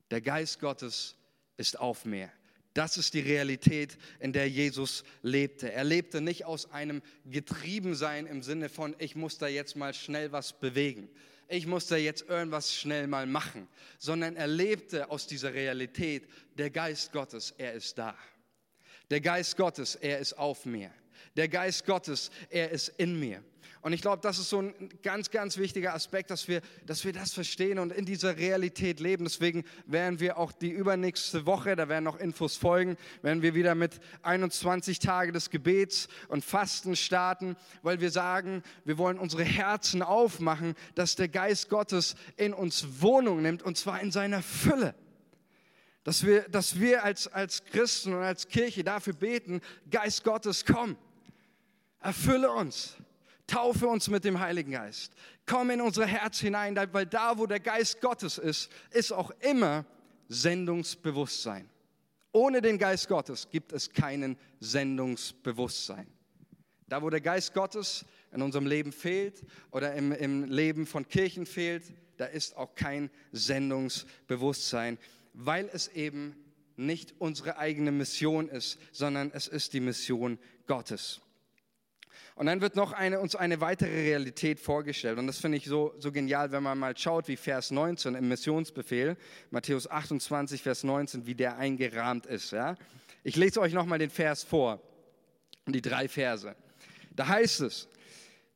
Der 0.09 0.21
Geist 0.21 0.59
Gottes 0.59 1.15
ist 1.57 1.79
auf 1.79 2.05
mir. 2.05 2.29
Das 2.73 2.97
ist 2.97 3.13
die 3.13 3.19
Realität, 3.19 3.97
in 4.19 4.31
der 4.31 4.49
Jesus 4.49 5.03
lebte. 5.21 5.71
Er 5.71 5.83
lebte 5.83 6.21
nicht 6.21 6.45
aus 6.45 6.71
einem 6.71 7.01
Getriebensein 7.25 8.25
im 8.25 8.41
Sinne 8.41 8.69
von, 8.69 8.95
ich 8.97 9.15
muss 9.15 9.37
da 9.37 9.47
jetzt 9.47 9.75
mal 9.75 9.93
schnell 9.93 10.31
was 10.31 10.53
bewegen. 10.53 11.09
Ich 11.49 11.67
muss 11.67 11.87
da 11.87 11.97
jetzt 11.97 12.29
irgendwas 12.29 12.73
schnell 12.73 13.07
mal 13.07 13.27
machen, 13.27 13.67
sondern 13.99 14.37
er 14.37 14.47
lebte 14.47 15.09
aus 15.09 15.27
dieser 15.27 15.53
Realität, 15.53 16.29
der 16.57 16.69
Geist 16.69 17.11
Gottes, 17.11 17.53
er 17.57 17.73
ist 17.73 17.97
da. 17.97 18.15
Der 19.11 19.19
Geist 19.19 19.57
Gottes, 19.57 19.95
er 19.95 20.19
ist 20.19 20.37
auf 20.37 20.65
mir. 20.65 20.89
Der 21.35 21.49
Geist 21.49 21.85
Gottes, 21.85 22.31
er 22.49 22.71
ist 22.71 22.87
in 22.97 23.19
mir. 23.19 23.43
Und 23.81 23.91
ich 23.91 24.01
glaube, 24.01 24.21
das 24.21 24.39
ist 24.39 24.49
so 24.49 24.61
ein 24.61 24.73
ganz, 25.03 25.31
ganz 25.31 25.57
wichtiger 25.57 25.93
Aspekt, 25.93 26.31
dass 26.31 26.47
wir, 26.47 26.61
dass 26.85 27.03
wir 27.03 27.11
das 27.11 27.33
verstehen 27.33 27.77
und 27.77 27.91
in 27.91 28.05
dieser 28.05 28.37
Realität 28.37 29.01
leben. 29.01 29.25
Deswegen 29.25 29.65
werden 29.85 30.21
wir 30.21 30.37
auch 30.37 30.53
die 30.53 30.69
übernächste 30.69 31.45
Woche, 31.45 31.75
da 31.75 31.89
werden 31.89 32.05
noch 32.05 32.19
Infos 32.19 32.55
folgen, 32.55 32.95
werden 33.21 33.41
wir 33.41 33.53
wieder 33.53 33.75
mit 33.75 33.99
21 34.21 34.99
Tage 34.99 35.33
des 35.33 35.49
Gebets 35.49 36.07
und 36.29 36.45
Fasten 36.45 36.95
starten, 36.95 37.57
weil 37.81 37.99
wir 37.99 38.11
sagen, 38.11 38.63
wir 38.85 38.97
wollen 38.97 39.19
unsere 39.19 39.43
Herzen 39.43 40.03
aufmachen, 40.03 40.75
dass 40.95 41.17
der 41.17 41.27
Geist 41.27 41.67
Gottes 41.67 42.15
in 42.37 42.53
uns 42.53 43.01
Wohnung 43.01 43.41
nimmt 43.41 43.61
und 43.61 43.77
zwar 43.77 43.99
in 43.99 44.11
seiner 44.11 44.41
Fülle. 44.41 44.95
Dass 46.03 46.25
wir, 46.25 46.49
dass 46.49 46.79
wir 46.79 47.03
als, 47.03 47.27
als 47.27 47.63
Christen 47.65 48.13
und 48.13 48.23
als 48.23 48.47
Kirche 48.47 48.83
dafür 48.83 49.13
beten, 49.13 49.61
Geist 49.89 50.23
Gottes, 50.23 50.65
komm, 50.65 50.97
erfülle 51.99 52.51
uns. 52.51 52.95
Taufe 53.45 53.87
uns 53.87 54.07
mit 54.07 54.23
dem 54.23 54.39
Heiligen 54.39 54.71
Geist. 54.71 55.13
Komm 55.45 55.71
in 55.71 55.81
unser 55.81 56.05
Herz 56.05 56.39
hinein, 56.39 56.79
weil 56.93 57.05
da, 57.05 57.37
wo 57.37 57.45
der 57.45 57.59
Geist 57.59 57.99
Gottes 57.99 58.37
ist, 58.37 58.71
ist 58.91 59.11
auch 59.11 59.31
immer 59.41 59.85
Sendungsbewusstsein. 60.29 61.69
Ohne 62.31 62.61
den 62.61 62.77
Geist 62.77 63.09
Gottes 63.09 63.49
gibt 63.49 63.73
es 63.73 63.91
keinen 63.91 64.37
Sendungsbewusstsein. 64.61 66.07
Da, 66.87 67.01
wo 67.01 67.09
der 67.09 67.21
Geist 67.21 67.53
Gottes 67.53 68.05
in 68.31 68.41
unserem 68.41 68.65
Leben 68.65 68.93
fehlt 68.93 69.43
oder 69.71 69.93
im, 69.93 70.13
im 70.13 70.45
Leben 70.45 70.85
von 70.85 71.07
Kirchen 71.07 71.45
fehlt, 71.45 71.83
da 72.17 72.25
ist 72.25 72.55
auch 72.55 72.75
kein 72.75 73.09
Sendungsbewusstsein, 73.33 74.97
weil 75.33 75.69
es 75.71 75.87
eben 75.89 76.35
nicht 76.75 77.13
unsere 77.19 77.57
eigene 77.57 77.91
Mission 77.91 78.49
ist, 78.49 78.79
sondern 78.91 79.31
es 79.33 79.47
ist 79.47 79.73
die 79.73 79.79
Mission 79.79 80.39
Gottes. 80.67 81.21
Und 82.35 82.47
dann 82.47 82.61
wird 82.61 82.75
noch 82.75 82.93
eine, 82.93 83.19
uns 83.19 83.35
eine 83.35 83.61
weitere 83.61 83.91
Realität 83.91 84.59
vorgestellt. 84.59 85.19
Und 85.19 85.27
das 85.27 85.37
finde 85.39 85.57
ich 85.57 85.65
so, 85.65 85.93
so 85.99 86.11
genial, 86.11 86.51
wenn 86.51 86.63
man 86.63 86.77
mal 86.79 86.97
schaut, 86.97 87.27
wie 87.27 87.35
Vers 87.35 87.71
19 87.71 88.15
im 88.15 88.27
Missionsbefehl, 88.27 89.17
Matthäus 89.51 89.89
28, 89.89 90.61
Vers 90.63 90.83
19, 90.83 91.25
wie 91.25 91.35
der 91.35 91.57
eingerahmt 91.57 92.25
ist. 92.25 92.51
Ja? 92.51 92.75
Ich 93.23 93.35
lese 93.35 93.61
euch 93.61 93.73
nochmal 93.73 93.99
den 93.99 94.09
Vers 94.09 94.43
vor, 94.43 94.81
die 95.67 95.81
drei 95.81 96.07
Verse. 96.07 96.55
Da 97.15 97.27
heißt 97.27 97.61
es, 97.61 97.89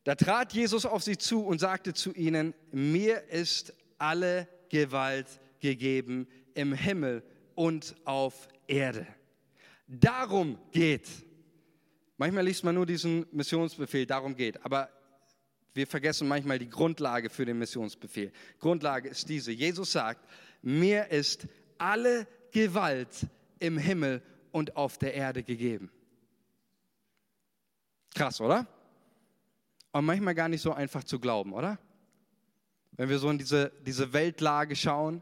da 0.04 0.14
trat 0.14 0.52
Jesus 0.52 0.86
auf 0.86 1.02
sie 1.02 1.18
zu 1.18 1.44
und 1.44 1.58
sagte 1.58 1.92
zu 1.92 2.12
ihnen, 2.14 2.54
mir 2.72 3.28
ist 3.28 3.74
alle 3.98 4.48
Gewalt 4.70 5.26
gegeben 5.60 6.28
im 6.56 6.72
Himmel 6.72 7.22
und 7.54 7.94
auf 8.04 8.48
Erde. 8.66 9.06
Darum 9.86 10.58
geht 10.72 11.06
Manchmal 12.18 12.44
liest 12.44 12.64
man 12.64 12.74
nur 12.74 12.86
diesen 12.86 13.26
Missionsbefehl, 13.30 14.06
darum 14.06 14.34
geht. 14.34 14.64
Aber 14.64 14.88
wir 15.74 15.86
vergessen 15.86 16.26
manchmal 16.26 16.58
die 16.58 16.70
Grundlage 16.70 17.28
für 17.28 17.44
den 17.44 17.58
Missionsbefehl. 17.58 18.32
Grundlage 18.58 19.08
ist 19.10 19.28
diese. 19.28 19.52
Jesus 19.52 19.92
sagt, 19.92 20.26
mir 20.62 21.10
ist 21.10 21.46
alle 21.76 22.26
Gewalt 22.52 23.26
im 23.58 23.76
Himmel 23.76 24.22
und 24.50 24.76
auf 24.76 24.96
der 24.96 25.12
Erde 25.12 25.42
gegeben. 25.42 25.90
Krass, 28.14 28.40
oder? 28.40 28.66
Und 29.92 30.06
manchmal 30.06 30.34
gar 30.34 30.48
nicht 30.48 30.62
so 30.62 30.72
einfach 30.72 31.04
zu 31.04 31.18
glauben, 31.20 31.52
oder? 31.52 31.78
Wenn 32.92 33.10
wir 33.10 33.18
so 33.18 33.28
in 33.28 33.36
diese, 33.36 33.72
diese 33.84 34.14
Weltlage 34.14 34.74
schauen, 34.74 35.20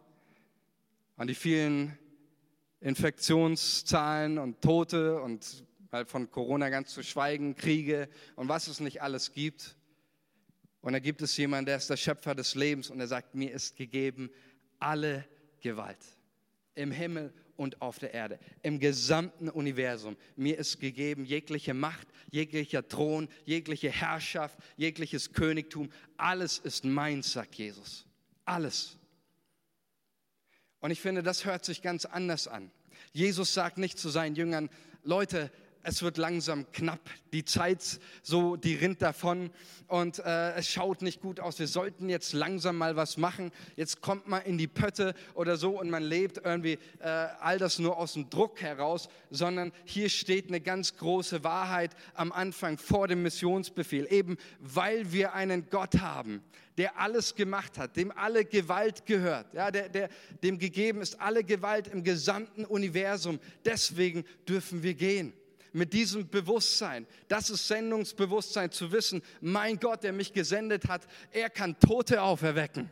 an 1.17 1.27
die 1.27 1.35
vielen 1.35 1.99
Infektionszahlen 2.81 4.39
und 4.39 4.61
Tote 4.61 5.21
und 5.21 5.65
halt 5.91 6.11
von 6.11 6.31
Corona 6.31 6.69
ganz 6.69 6.93
zu 6.93 7.03
schweigen, 7.03 7.55
Kriege 7.55 8.09
und 8.37 8.49
was 8.49 8.67
es 8.67 8.81
nicht 8.81 9.03
alles 9.03 9.33
gibt. 9.33 9.77
Und 10.81 10.93
da 10.93 10.99
gibt 10.99 11.23
es 11.23 11.37
jemanden, 11.37 11.67
der 11.67 11.77
ist 11.77 11.89
der 11.89 11.97
Schöpfer 11.97 12.35
des 12.35 12.55
Lebens 12.55 12.91
und 12.91 13.01
er 13.01 13.07
sagt, 13.07 13.35
mir 13.35 13.53
ist 13.53 13.77
gegeben 13.77 14.31
alle 14.79 15.25
Gewalt 15.61 15.99
im 16.75 16.91
Himmel 16.91 17.33
und 17.57 17.81
auf 17.81 17.99
der 17.99 18.13
Erde, 18.13 18.39
im 18.63 18.81
gesamten 18.81 19.49
Universum. 19.49 20.17
Mir 20.37 20.59
ist 20.59 20.81
gegeben 20.81 21.25
jegliche 21.25 21.73
Macht, 21.73 22.09
jeglicher 22.31 22.87
Thron, 22.87 23.29
jegliche 23.45 23.91
Herrschaft, 23.91 24.59
jegliches 24.77 25.33
Königtum. 25.33 25.91
Alles 26.17 26.59
ist 26.59 26.85
meins, 26.85 27.33
sagt 27.33 27.55
Jesus. 27.55 28.07
Alles. 28.45 28.99
Und 30.85 30.91
ich 30.91 31.01
finde, 31.01 31.23
das 31.23 31.47
hört 31.47 31.65
sich 31.65 31.81
ganz 31.81 32.05
anders 32.05 32.47
an. 32.47 32.71
Jesus 33.15 33.55
sagt 33.55 33.79
nicht 33.79 33.99
zu 33.99 34.11
seinen 34.11 34.37
Jüngern, 34.37 34.69
Leute, 35.03 35.51
es 35.85 36.03
wird 36.03 36.17
langsam 36.17 36.71
knapp. 36.73 37.11
Die 37.33 37.45
Zeit, 37.45 38.01
so, 38.23 38.57
die 38.57 38.75
rinnt 38.75 39.03
davon 39.03 39.51
und 39.87 40.19
äh, 40.19 40.55
es 40.55 40.69
schaut 40.69 41.03
nicht 41.03 41.21
gut 41.21 41.41
aus. 41.41 41.59
Wir 41.59 41.69
sollten 41.69 42.09
jetzt 42.09 42.33
langsam 42.33 42.79
mal 42.79 42.97
was 42.97 43.19
machen. 43.19 43.53
Jetzt 43.77 44.01
kommt 44.01 44.27
man 44.27 44.43
in 44.43 44.57
die 44.57 44.67
Pötte 44.67 45.15
oder 45.35 45.57
so 45.57 45.79
und 45.79 45.91
man 45.91 46.03
lebt 46.03 46.41
irgendwie 46.43 46.79
äh, 47.01 47.07
all 47.07 47.59
das 47.59 47.79
nur 47.79 47.99
aus 47.99 48.15
dem 48.15 48.31
Druck 48.31 48.63
heraus, 48.63 49.09
sondern 49.31 49.73
hier 49.85 50.09
steht 50.09 50.49
eine 50.49 50.61
ganz 50.61 50.97
große 50.97 51.45
Wahrheit 51.45 51.95
am 52.15 52.33
Anfang 52.33 52.79
vor 52.79 53.07
dem 53.07 53.23
Missionsbefehl. 53.23 54.11
Eben 54.11 54.39
weil 54.61 55.13
wir 55.13 55.35
einen 55.35 55.69
Gott 55.69 56.01
haben, 56.01 56.43
der 56.79 56.99
alles 56.99 57.35
gemacht 57.35 57.79
hat, 57.79 57.97
dem 57.97 58.11
alle 58.11 58.47
Gewalt 58.47 59.05
gehört, 59.05 59.53
ja, 59.53 59.71
der, 59.71 59.91
der, 59.91 60.09
dem 60.43 60.59
gegeben 60.59 61.03
ist 61.03 61.21
alle 61.21 61.45
Gewalt 61.45 61.89
im 61.89 62.03
gesamten 62.03 62.65
Universum. 62.65 63.39
Deswegen 63.67 64.25
dürfen 64.49 64.83
wir 64.83 64.95
gehen 64.95 65.35
mit 65.75 65.93
diesem 65.93 66.29
Bewusstsein. 66.29 67.07
Das 67.29 67.51
ist 67.51 67.69
Sendungsbewusstsein 67.69 68.71
zu 68.71 68.93
wissen, 68.93 69.23
mein 69.41 69.79
Gott, 69.79 70.05
der 70.05 70.13
mich 70.13 70.33
gesendet 70.33 70.89
hat, 70.89 71.03
er 71.33 71.51
kann 71.51 71.79
Tote 71.79 72.23
auferwecken. 72.23 72.89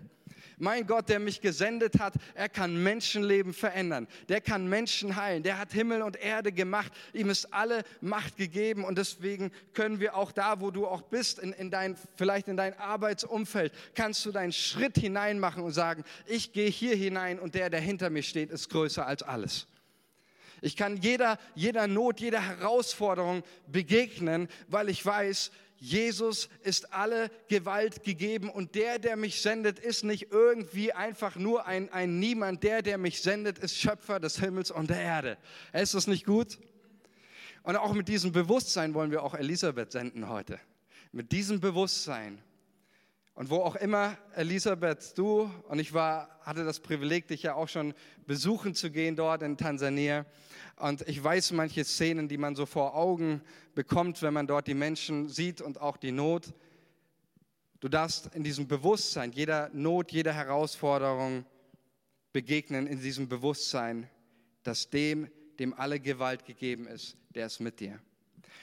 Mein 0.58 0.86
Gott, 0.86 1.08
der 1.08 1.18
mich 1.18 1.40
gesendet 1.40 1.98
hat, 1.98 2.14
er 2.34 2.48
kann 2.48 2.80
Menschenleben 2.80 3.52
verändern. 3.52 4.06
Der 4.28 4.40
kann 4.40 4.68
Menschen 4.68 5.16
heilen. 5.16 5.42
Der 5.42 5.58
hat 5.58 5.72
Himmel 5.72 6.02
und 6.02 6.16
Erde 6.16 6.52
gemacht. 6.52 6.92
Ihm 7.12 7.30
ist 7.30 7.52
alle 7.52 7.82
Macht 8.00 8.36
gegeben. 8.36 8.84
Und 8.84 8.96
deswegen 8.96 9.50
können 9.74 9.98
wir 9.98 10.16
auch 10.16 10.30
da, 10.30 10.60
wo 10.60 10.70
du 10.70 10.86
auch 10.86 11.02
bist, 11.02 11.40
in, 11.40 11.52
in 11.52 11.72
dein, 11.72 11.96
vielleicht 12.14 12.46
in 12.46 12.56
dein 12.56 12.78
Arbeitsumfeld, 12.78 13.72
kannst 13.96 14.24
du 14.24 14.30
deinen 14.30 14.52
Schritt 14.52 14.96
hinein 14.96 15.40
machen 15.40 15.64
und 15.64 15.72
sagen, 15.72 16.04
ich 16.26 16.52
gehe 16.52 16.70
hier 16.70 16.94
hinein 16.94 17.40
und 17.40 17.56
der, 17.56 17.68
der 17.68 17.80
hinter 17.80 18.10
mir 18.10 18.22
steht, 18.22 18.50
ist 18.50 18.70
größer 18.70 19.04
als 19.04 19.24
alles. 19.24 19.66
Ich 20.62 20.76
kann 20.76 20.96
jeder, 20.96 21.38
jeder 21.54 21.88
Not, 21.88 22.20
jeder 22.20 22.40
Herausforderung 22.40 23.42
begegnen, 23.66 24.48
weil 24.68 24.88
ich 24.88 25.04
weiß, 25.04 25.50
Jesus 25.76 26.48
ist 26.62 26.94
alle 26.94 27.28
Gewalt 27.48 28.04
gegeben 28.04 28.48
und 28.48 28.76
der, 28.76 29.00
der 29.00 29.16
mich 29.16 29.42
sendet, 29.42 29.80
ist 29.80 30.04
nicht 30.04 30.30
irgendwie 30.30 30.92
einfach 30.92 31.34
nur 31.34 31.66
ein, 31.66 31.92
ein 31.92 32.20
Niemand. 32.20 32.62
Der, 32.62 32.82
der 32.82 32.96
mich 32.96 33.20
sendet, 33.20 33.58
ist 33.58 33.76
Schöpfer 33.76 34.20
des 34.20 34.38
Himmels 34.38 34.70
und 34.70 34.90
der 34.90 35.00
Erde. 35.00 35.38
Ist 35.72 35.94
das 35.94 36.06
nicht 36.06 36.24
gut? 36.24 36.60
Und 37.64 37.74
auch 37.74 37.94
mit 37.94 38.06
diesem 38.06 38.30
Bewusstsein 38.30 38.94
wollen 38.94 39.10
wir 39.10 39.24
auch 39.24 39.34
Elisabeth 39.34 39.90
senden 39.90 40.28
heute. 40.28 40.60
Mit 41.10 41.32
diesem 41.32 41.58
Bewusstsein. 41.58 42.40
Und 43.34 43.48
wo 43.48 43.56
auch 43.56 43.76
immer, 43.76 44.18
Elisabeth, 44.34 45.16
du 45.16 45.50
und 45.68 45.78
ich 45.78 45.94
war, 45.94 46.38
hatte 46.42 46.64
das 46.64 46.80
Privileg, 46.80 47.28
dich 47.28 47.42
ja 47.42 47.54
auch 47.54 47.68
schon 47.68 47.94
besuchen 48.26 48.74
zu 48.74 48.90
gehen 48.90 49.16
dort 49.16 49.42
in 49.42 49.56
Tansania. 49.56 50.26
Und 50.76 51.06
ich 51.08 51.22
weiß 51.22 51.52
manche 51.52 51.84
Szenen, 51.84 52.28
die 52.28 52.36
man 52.36 52.54
so 52.54 52.66
vor 52.66 52.94
Augen 52.94 53.40
bekommt, 53.74 54.20
wenn 54.20 54.34
man 54.34 54.46
dort 54.46 54.66
die 54.66 54.74
Menschen 54.74 55.28
sieht 55.28 55.62
und 55.62 55.80
auch 55.80 55.96
die 55.96 56.12
Not. 56.12 56.52
Du 57.80 57.88
darfst 57.88 58.34
in 58.34 58.44
diesem 58.44 58.68
Bewusstsein, 58.68 59.32
jeder 59.32 59.70
Not, 59.72 60.12
jeder 60.12 60.34
Herausforderung 60.34 61.46
begegnen, 62.32 62.86
in 62.86 63.00
diesem 63.00 63.28
Bewusstsein, 63.28 64.08
dass 64.62 64.90
dem, 64.90 65.30
dem 65.58 65.72
alle 65.74 66.00
Gewalt 66.00 66.44
gegeben 66.44 66.86
ist, 66.86 67.16
der 67.34 67.46
ist 67.46 67.60
mit 67.60 67.80
dir. 67.80 67.98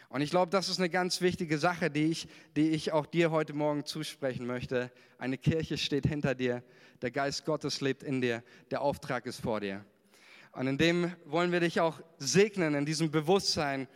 Und 0.10 0.21
ich 0.21 0.30
glaube, 0.30 0.52
das 0.52 0.69
ist 0.69 0.80
eine 0.80 0.89
ganz 0.89 1.21
wichtige 1.21 1.58
Sache, 1.58 1.89
die 1.89 2.06
ich, 2.06 2.28
die 2.56 2.69
ich 2.69 2.91
auch 2.91 3.06
dir 3.06 3.32
heute 3.32 3.54
Morgen 3.54 3.86
zusprechen 3.86 4.45
möchte. 4.45 4.91
Eine 5.17 5.38
Kirche 5.38 5.78
steht 5.78 6.06
hinter 6.08 6.36
dir, 6.36 6.63
der 7.02 7.12
Geist 7.12 7.45
Gottes 7.45 7.82
lebt 7.82 8.04
in 8.04 8.21
dir, 8.21 8.43
der 8.71 8.82
Auftrag 8.82 9.25
ist 9.25 9.41
vor 9.41 9.60
dir. 9.60 9.86
Und 10.52 10.67
in 10.67 10.78
dem 10.78 11.13
wollen 11.25 11.52
wir 11.52 11.60
dich 11.60 11.80
auch 11.80 12.02
segnen, 12.17 12.73
in 12.73 12.86
diesem 12.86 13.12
Bewusstsein 13.12 13.88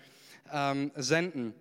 ähm, 0.52 0.92
senden. 0.96 1.54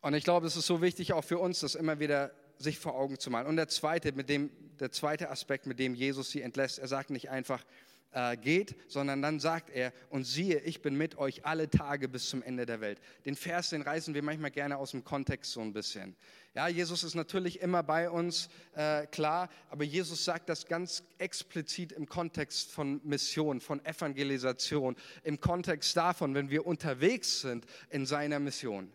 Und 0.00 0.14
ich 0.14 0.24
glaube, 0.24 0.46
es 0.46 0.56
ist 0.56 0.66
so 0.66 0.82
wichtig 0.82 1.12
auch 1.12 1.24
für 1.24 1.38
uns, 1.38 1.60
das 1.60 1.74
immer 1.74 1.98
wieder 1.98 2.32
sich 2.58 2.78
vor 2.78 2.94
Augen 2.94 3.18
zu 3.18 3.30
malen. 3.30 3.46
Und 3.46 3.56
der 3.56 3.68
zweite, 3.68 4.12
mit 4.12 4.28
dem, 4.28 4.50
der 4.80 4.90
zweite 4.90 5.30
Aspekt, 5.30 5.66
mit 5.66 5.78
dem 5.78 5.94
Jesus 5.94 6.30
sie 6.30 6.42
entlässt, 6.42 6.78
er 6.78 6.88
sagt 6.88 7.10
nicht 7.10 7.30
einfach, 7.30 7.64
äh, 8.12 8.36
geht, 8.36 8.76
sondern 8.88 9.22
dann 9.22 9.40
sagt 9.40 9.70
er, 9.70 9.92
und 10.10 10.24
siehe, 10.24 10.60
ich 10.60 10.82
bin 10.82 10.96
mit 10.96 11.18
euch 11.18 11.44
alle 11.44 11.68
Tage 11.68 12.08
bis 12.08 12.28
zum 12.28 12.42
Ende 12.42 12.66
der 12.66 12.80
Welt. 12.80 13.00
Den 13.24 13.36
Vers, 13.36 13.70
den 13.70 13.82
reißen 13.82 14.14
wir 14.14 14.22
manchmal 14.22 14.50
gerne 14.50 14.78
aus 14.78 14.92
dem 14.92 15.04
Kontext 15.04 15.52
so 15.52 15.60
ein 15.60 15.72
bisschen. 15.72 16.16
Ja, 16.54 16.68
Jesus 16.68 17.04
ist 17.04 17.14
natürlich 17.14 17.60
immer 17.60 17.82
bei 17.82 18.08
uns, 18.08 18.48
äh, 18.74 19.06
klar, 19.06 19.50
aber 19.68 19.84
Jesus 19.84 20.24
sagt 20.24 20.48
das 20.48 20.66
ganz 20.66 21.04
explizit 21.18 21.92
im 21.92 22.08
Kontext 22.08 22.72
von 22.72 23.00
Mission, 23.04 23.60
von 23.60 23.84
Evangelisation, 23.84 24.96
im 25.22 25.38
Kontext 25.38 25.96
davon, 25.96 26.34
wenn 26.34 26.48
wir 26.48 26.66
unterwegs 26.66 27.42
sind 27.42 27.66
in 27.90 28.06
seiner 28.06 28.38
Mission. 28.38 28.90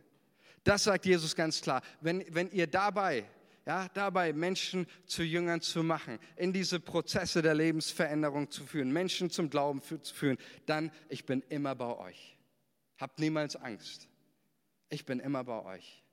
Das 0.63 0.83
sagt 0.83 1.05
Jesus 1.05 1.35
ganz 1.35 1.61
klar. 1.61 1.81
Wenn, 2.01 2.23
wenn 2.33 2.49
ihr 2.51 2.67
dabei 2.67 3.25
ja, 3.71 3.87
dabei 3.93 4.33
Menschen 4.33 4.85
zu 5.05 5.23
Jüngern 5.23 5.61
zu 5.61 5.81
machen, 5.81 6.19
in 6.35 6.51
diese 6.51 6.81
Prozesse 6.81 7.41
der 7.41 7.53
Lebensveränderung 7.53 8.51
zu 8.51 8.65
führen, 8.65 8.91
Menschen 8.91 9.29
zum 9.29 9.49
Glauben 9.49 9.81
zu 9.81 10.13
führen, 10.13 10.37
dann 10.65 10.91
ich 11.07 11.25
bin 11.25 11.41
immer 11.47 11.73
bei 11.73 11.95
euch. 11.95 12.37
Habt 12.97 13.19
niemals 13.19 13.55
Angst. 13.55 14.09
Ich 14.89 15.05
bin 15.05 15.21
immer 15.21 15.45
bei 15.45 15.63
euch. 15.63 16.03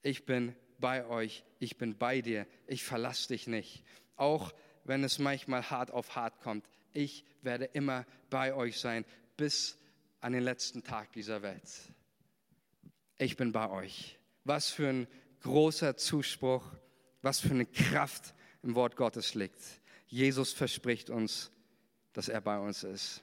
Ich 0.00 0.24
bin 0.24 0.56
bei 0.78 1.04
euch. 1.06 1.44
Ich 1.58 1.76
bin 1.76 1.98
bei 1.98 2.22
dir. 2.22 2.46
Ich 2.66 2.82
verlasse 2.82 3.28
dich 3.28 3.46
nicht. 3.46 3.84
Auch 4.16 4.50
wenn 4.84 5.04
es 5.04 5.18
manchmal 5.18 5.68
hart 5.68 5.90
auf 5.90 6.16
hart 6.16 6.40
kommt. 6.40 6.66
Ich 6.94 7.26
werde 7.42 7.66
immer 7.66 8.06
bei 8.30 8.54
euch 8.54 8.80
sein 8.80 9.04
bis 9.36 9.76
an 10.20 10.32
den 10.32 10.42
letzten 10.42 10.82
Tag 10.82 11.12
dieser 11.12 11.42
Welt. 11.42 11.92
Ich 13.18 13.36
bin 13.36 13.52
bei 13.52 13.68
euch. 13.68 14.18
Was 14.44 14.70
für 14.70 14.88
ein 14.88 15.06
großer 15.42 15.96
Zuspruch, 15.96 16.64
was 17.22 17.40
für 17.40 17.50
eine 17.50 17.66
Kraft 17.66 18.34
im 18.62 18.74
Wort 18.74 18.96
Gottes 18.96 19.34
liegt. 19.34 19.60
Jesus 20.06 20.52
verspricht 20.52 21.10
uns, 21.10 21.50
dass 22.12 22.28
er 22.28 22.40
bei 22.40 22.58
uns 22.58 22.82
ist. 22.82 23.22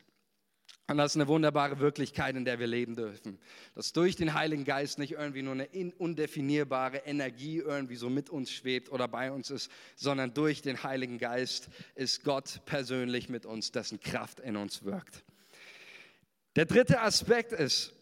Und 0.90 0.98
das 0.98 1.12
ist 1.12 1.18
eine 1.18 1.28
wunderbare 1.28 1.80
Wirklichkeit, 1.80 2.38
in 2.38 2.46
der 2.46 2.60
wir 2.60 2.68
leben 2.68 2.96
dürfen. 2.96 3.40
Dass 3.76 3.92
durch 3.92 4.16
den 4.16 4.34
Heiligen 4.34 4.64
Geist 4.64 5.00
nicht 5.00 5.14
irgendwie 5.14 5.42
nur 5.42 5.54
eine 5.54 5.68
undefinierbare 5.98 7.00
Energie 7.00 7.58
irgendwie 7.58 7.98
so 7.98 8.10
mit 8.10 8.30
uns 8.30 8.52
schwebt 8.52 8.90
oder 8.90 9.10
bei 9.10 9.30
uns 9.34 9.50
ist, 9.50 9.70
sondern 9.98 10.34
durch 10.34 10.62
den 10.62 10.84
Heiligen 10.84 11.18
Geist 11.18 11.68
ist 11.96 12.24
Gott 12.24 12.62
persönlich 12.66 13.28
mit 13.28 13.46
uns, 13.46 13.74
dessen 13.74 14.00
Kraft 14.00 14.40
in 14.40 14.56
uns 14.56 14.86
wirkt. 14.86 15.26
Der 16.56 16.66
dritte 16.66 17.02
Aspekt 17.02 17.52
ist, 17.52 17.94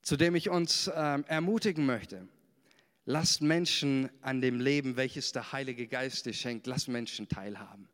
zu 0.00 0.16
dem 0.16 0.36
ich 0.36 0.48
uns 0.48 0.86
äh, 0.86 1.22
ermutigen 1.26 1.84
möchte. 1.84 2.26
Lasst 3.08 3.40
Menschen 3.40 4.10
an 4.20 4.40
dem 4.40 4.58
Leben, 4.60 4.96
welches 4.96 5.30
der 5.30 5.52
Heilige 5.52 5.86
Geist 5.86 6.26
dir 6.26 6.32
schenkt, 6.32 6.66
lasst 6.66 6.88
Menschen 6.88 7.28
teilhaben. 7.28 7.88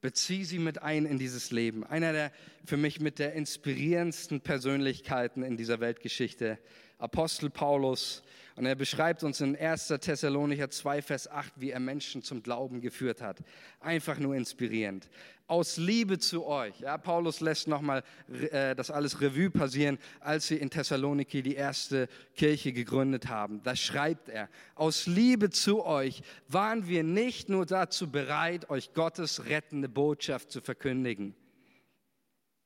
Bezieh 0.00 0.44
sie 0.44 0.58
mit 0.58 0.80
ein 0.80 1.04
in 1.04 1.18
dieses 1.18 1.50
Leben. 1.50 1.84
Einer 1.84 2.12
der 2.12 2.32
für 2.64 2.78
mich 2.78 3.00
mit 3.00 3.18
der 3.18 3.34
inspirierendsten 3.34 4.40
Persönlichkeiten 4.40 5.42
in 5.42 5.58
dieser 5.58 5.80
Weltgeschichte 5.80 6.58
Apostel 6.96 7.50
Paulus. 7.50 8.22
Und 8.56 8.64
er 8.64 8.76
beschreibt 8.76 9.24
uns 9.24 9.42
in 9.42 9.54
1. 9.54 9.88
Thessalonicher 10.00 10.70
2, 10.70 11.02
Vers 11.02 11.28
8, 11.28 11.52
wie 11.56 11.70
er 11.70 11.80
Menschen 11.80 12.22
zum 12.22 12.42
Glauben 12.42 12.80
geführt 12.80 13.20
hat. 13.20 13.40
Einfach 13.80 14.18
nur 14.18 14.34
inspirierend. 14.34 15.10
Aus 15.50 15.78
Liebe 15.78 16.20
zu 16.20 16.46
euch. 16.46 16.78
Ja, 16.78 16.96
Paulus 16.96 17.40
lässt 17.40 17.66
nochmal 17.66 18.04
äh, 18.52 18.76
das 18.76 18.88
alles 18.92 19.20
Revue 19.20 19.50
passieren, 19.50 19.98
als 20.20 20.46
sie 20.46 20.54
in 20.54 20.70
Thessaloniki 20.70 21.42
die 21.42 21.56
erste 21.56 22.06
Kirche 22.36 22.72
gegründet 22.72 23.26
haben. 23.26 23.60
Da 23.64 23.74
schreibt 23.74 24.28
er, 24.28 24.48
aus 24.76 25.08
Liebe 25.08 25.50
zu 25.50 25.84
euch 25.84 26.22
waren 26.46 26.86
wir 26.86 27.02
nicht 27.02 27.48
nur 27.48 27.66
dazu 27.66 28.12
bereit, 28.12 28.70
euch 28.70 28.94
Gottes 28.94 29.46
rettende 29.46 29.88
Botschaft 29.88 30.52
zu 30.52 30.60
verkündigen 30.60 31.34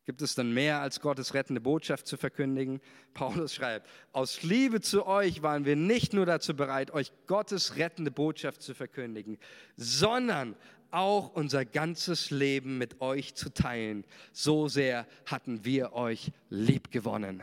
Gibt 0.06 0.20
es 0.20 0.34
dann 0.34 0.52
mehr 0.52 0.80
als 0.80 1.00
Gottes 1.00 1.32
rettende 1.32 1.62
Botschaft 1.62 2.06
zu 2.06 2.18
verkündigen? 2.18 2.80
Paulus 3.14 3.54
schreibt, 3.54 3.88
aus 4.12 4.42
Liebe 4.42 4.82
zu 4.82 5.06
euch 5.06 5.42
waren 5.42 5.64
wir 5.64 5.76
nicht 5.76 6.12
nur 6.12 6.26
dazu 6.26 6.54
bereit, 6.54 6.90
euch 6.90 7.10
Gottes 7.26 7.76
rettende 7.76 8.10
Botschaft 8.10 8.60
zu 8.60 8.74
verkündigen, 8.74 9.38
sondern 9.76 10.56
auch 10.94 11.34
unser 11.34 11.64
ganzes 11.64 12.30
Leben 12.30 12.78
mit 12.78 13.00
euch 13.00 13.34
zu 13.34 13.52
teilen. 13.52 14.04
So 14.32 14.68
sehr 14.68 15.06
hatten 15.26 15.64
wir 15.64 15.92
euch 15.92 16.30
lieb 16.48 16.90
gewonnen. 16.90 17.42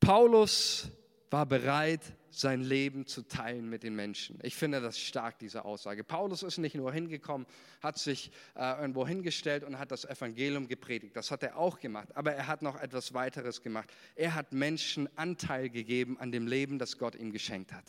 Paulus 0.00 0.90
war 1.30 1.46
bereit, 1.46 2.00
sein 2.30 2.62
Leben 2.62 3.06
zu 3.06 3.22
teilen 3.22 3.68
mit 3.68 3.82
den 3.82 3.94
Menschen. 3.94 4.38
Ich 4.42 4.54
finde 4.54 4.80
das 4.80 4.98
stark, 4.98 5.38
diese 5.38 5.64
Aussage. 5.64 6.04
Paulus 6.04 6.42
ist 6.42 6.58
nicht 6.58 6.74
nur 6.74 6.92
hingekommen, 6.92 7.46
hat 7.82 7.98
sich 7.98 8.30
äh, 8.54 8.80
irgendwo 8.80 9.06
hingestellt 9.06 9.64
und 9.64 9.78
hat 9.78 9.90
das 9.90 10.04
Evangelium 10.04 10.68
gepredigt. 10.68 11.16
Das 11.16 11.30
hat 11.30 11.42
er 11.42 11.56
auch 11.56 11.80
gemacht. 11.80 12.08
Aber 12.14 12.32
er 12.32 12.46
hat 12.46 12.62
noch 12.62 12.80
etwas 12.80 13.14
weiteres 13.14 13.62
gemacht. 13.62 13.90
Er 14.14 14.34
hat 14.34 14.52
Menschen 14.52 15.08
Anteil 15.16 15.70
gegeben 15.70 16.18
an 16.18 16.32
dem 16.32 16.46
Leben, 16.46 16.78
das 16.78 16.98
Gott 16.98 17.14
ihm 17.14 17.32
geschenkt 17.32 17.72
hat. 17.72 17.84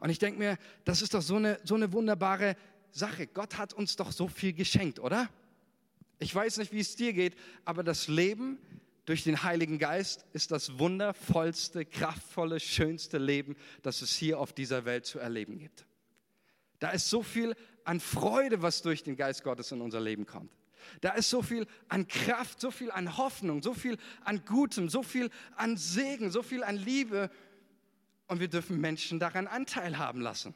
Und 0.00 0.10
ich 0.10 0.18
denke 0.18 0.38
mir, 0.38 0.58
das 0.84 1.02
ist 1.02 1.14
doch 1.14 1.22
so 1.22 1.36
eine, 1.36 1.58
so 1.64 1.74
eine 1.74 1.92
wunderbare 1.92 2.56
Sache. 2.94 3.26
Gott 3.26 3.58
hat 3.58 3.72
uns 3.74 3.96
doch 3.96 4.12
so 4.12 4.28
viel 4.28 4.52
geschenkt, 4.52 5.00
oder? 5.00 5.28
Ich 6.18 6.34
weiß 6.34 6.58
nicht, 6.58 6.72
wie 6.72 6.80
es 6.80 6.94
dir 6.96 7.12
geht, 7.12 7.36
aber 7.64 7.82
das 7.82 8.08
Leben 8.08 8.58
durch 9.04 9.24
den 9.24 9.42
Heiligen 9.42 9.78
Geist 9.78 10.24
ist 10.32 10.50
das 10.50 10.78
wundervollste, 10.78 11.84
kraftvolle, 11.84 12.60
schönste 12.60 13.18
Leben, 13.18 13.56
das 13.82 14.00
es 14.00 14.14
hier 14.14 14.38
auf 14.38 14.52
dieser 14.52 14.84
Welt 14.84 15.04
zu 15.04 15.18
erleben 15.18 15.58
gibt. 15.58 15.86
Da 16.78 16.90
ist 16.90 17.10
so 17.10 17.22
viel 17.22 17.54
an 17.84 18.00
Freude, 18.00 18.62
was 18.62 18.80
durch 18.80 19.02
den 19.02 19.16
Geist 19.16 19.42
Gottes 19.42 19.72
in 19.72 19.80
unser 19.80 20.00
Leben 20.00 20.24
kommt. 20.24 20.50
Da 21.00 21.10
ist 21.12 21.30
so 21.30 21.42
viel 21.42 21.66
an 21.88 22.06
Kraft, 22.08 22.60
so 22.60 22.70
viel 22.70 22.90
an 22.90 23.16
Hoffnung, 23.16 23.62
so 23.62 23.74
viel 23.74 23.98
an 24.22 24.44
Gutem, 24.44 24.88
so 24.88 25.02
viel 25.02 25.30
an 25.56 25.76
Segen, 25.76 26.30
so 26.30 26.42
viel 26.42 26.62
an 26.62 26.76
Liebe. 26.76 27.30
Und 28.28 28.40
wir 28.40 28.48
dürfen 28.48 28.80
Menschen 28.80 29.18
daran 29.18 29.46
Anteil 29.46 29.98
haben 29.98 30.20
lassen. 30.20 30.54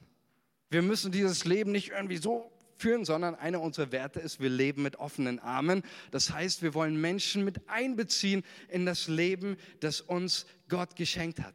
Wir 0.71 0.83
müssen 0.83 1.13
dieses 1.13 1.45
Leben 1.45 1.73
nicht 1.73 1.91
irgendwie 1.91 2.19
so 2.19 2.53
führen, 2.77 3.05
sondern 3.05 3.35
einer 3.35 3.61
unserer 3.61 3.91
Werte 3.93 4.21
ist, 4.21 4.41
wir 4.41 4.51
leben 4.51 4.83
mit 4.83 4.97
offenen 4.97 5.39
Armen. 5.39 5.83
Das 6.11 6.31
heißt, 6.31 6.63
wir 6.63 6.75
wollen 6.75 7.01
Menschen 7.01 7.45
mit 7.45 7.69
einbeziehen 7.69 8.45
in 8.69 8.87
das 8.87 9.09
Leben, 9.09 9.57
das 9.81 10.01
uns 10.01 10.47
Gott 10.69 10.95
geschenkt 10.97 11.41
hat. 11.41 11.55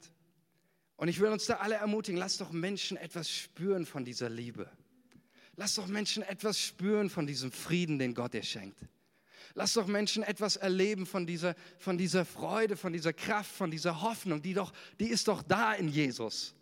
Und 0.95 1.07
ich 1.07 1.19
will 1.19 1.29
uns 1.29 1.45
da 1.45 1.55
alle 1.55 1.75
ermutigen, 1.75 2.19
lasst 2.19 2.41
doch 2.41 2.51
Menschen 2.51 2.97
etwas 2.97 3.29
spüren 3.29 3.85
von 3.85 4.05
dieser 4.05 4.29
Liebe. 4.29 4.69
Lasst 5.55 5.77
doch 5.77 5.87
Menschen 5.87 6.23
etwas 6.23 6.59
spüren 6.59 7.09
von 7.09 7.27
diesem 7.27 7.51
Frieden, 7.51 7.99
den 7.99 8.13
Gott 8.13 8.33
dir 8.33 8.43
schenkt. 8.43 8.79
Lass 9.53 9.73
doch 9.73 9.85
Menschen 9.85 10.23
etwas 10.23 10.55
erleben 10.55 11.05
von 11.05 11.27
dieser, 11.27 11.55
von 11.77 11.97
dieser 11.97 12.25
Freude, 12.25 12.75
von 12.75 12.91
dieser 12.91 13.13
Kraft, 13.13 13.51
von 13.51 13.69
dieser 13.69 14.01
Hoffnung, 14.01 14.41
die, 14.41 14.55
doch, 14.55 14.73
die 14.99 15.09
ist 15.09 15.27
doch 15.27 15.43
da 15.43 15.73
in 15.73 15.89
Jesus 15.89 16.55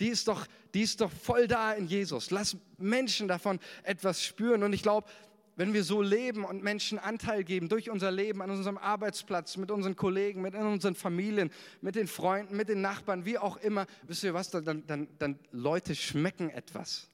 die 0.00 0.08
ist 0.08 0.28
doch, 0.28 0.46
die 0.74 0.82
ist 0.82 1.00
doch 1.00 1.10
voll 1.10 1.46
da 1.46 1.72
in 1.72 1.86
Jesus. 1.86 2.30
Lass 2.30 2.56
Menschen 2.78 3.28
davon 3.28 3.60
etwas 3.82 4.22
spüren. 4.22 4.62
Und 4.62 4.72
ich 4.72 4.82
glaube, 4.82 5.08
wenn 5.56 5.72
wir 5.72 5.84
so 5.84 6.02
leben 6.02 6.44
und 6.44 6.62
Menschen 6.62 6.98
Anteil 6.98 7.44
geben 7.44 7.68
durch 7.68 7.90
unser 7.90 8.10
Leben 8.10 8.42
an 8.42 8.50
unserem 8.50 8.78
Arbeitsplatz, 8.78 9.56
mit 9.56 9.70
unseren 9.70 9.94
Kollegen, 9.94 10.42
mit 10.42 10.54
unseren 10.54 10.94
Familien, 10.94 11.50
mit 11.80 11.94
den 11.94 12.08
Freunden, 12.08 12.56
mit 12.56 12.68
den 12.68 12.80
Nachbarn, 12.80 13.24
wie 13.24 13.38
auch 13.38 13.56
immer, 13.58 13.86
wisst 14.02 14.24
ihr 14.24 14.34
was, 14.34 14.50
dann, 14.50 14.84
dann, 14.86 15.08
dann 15.18 15.38
Leute 15.52 15.94
schmecken 15.94 16.50
etwas. 16.50 17.08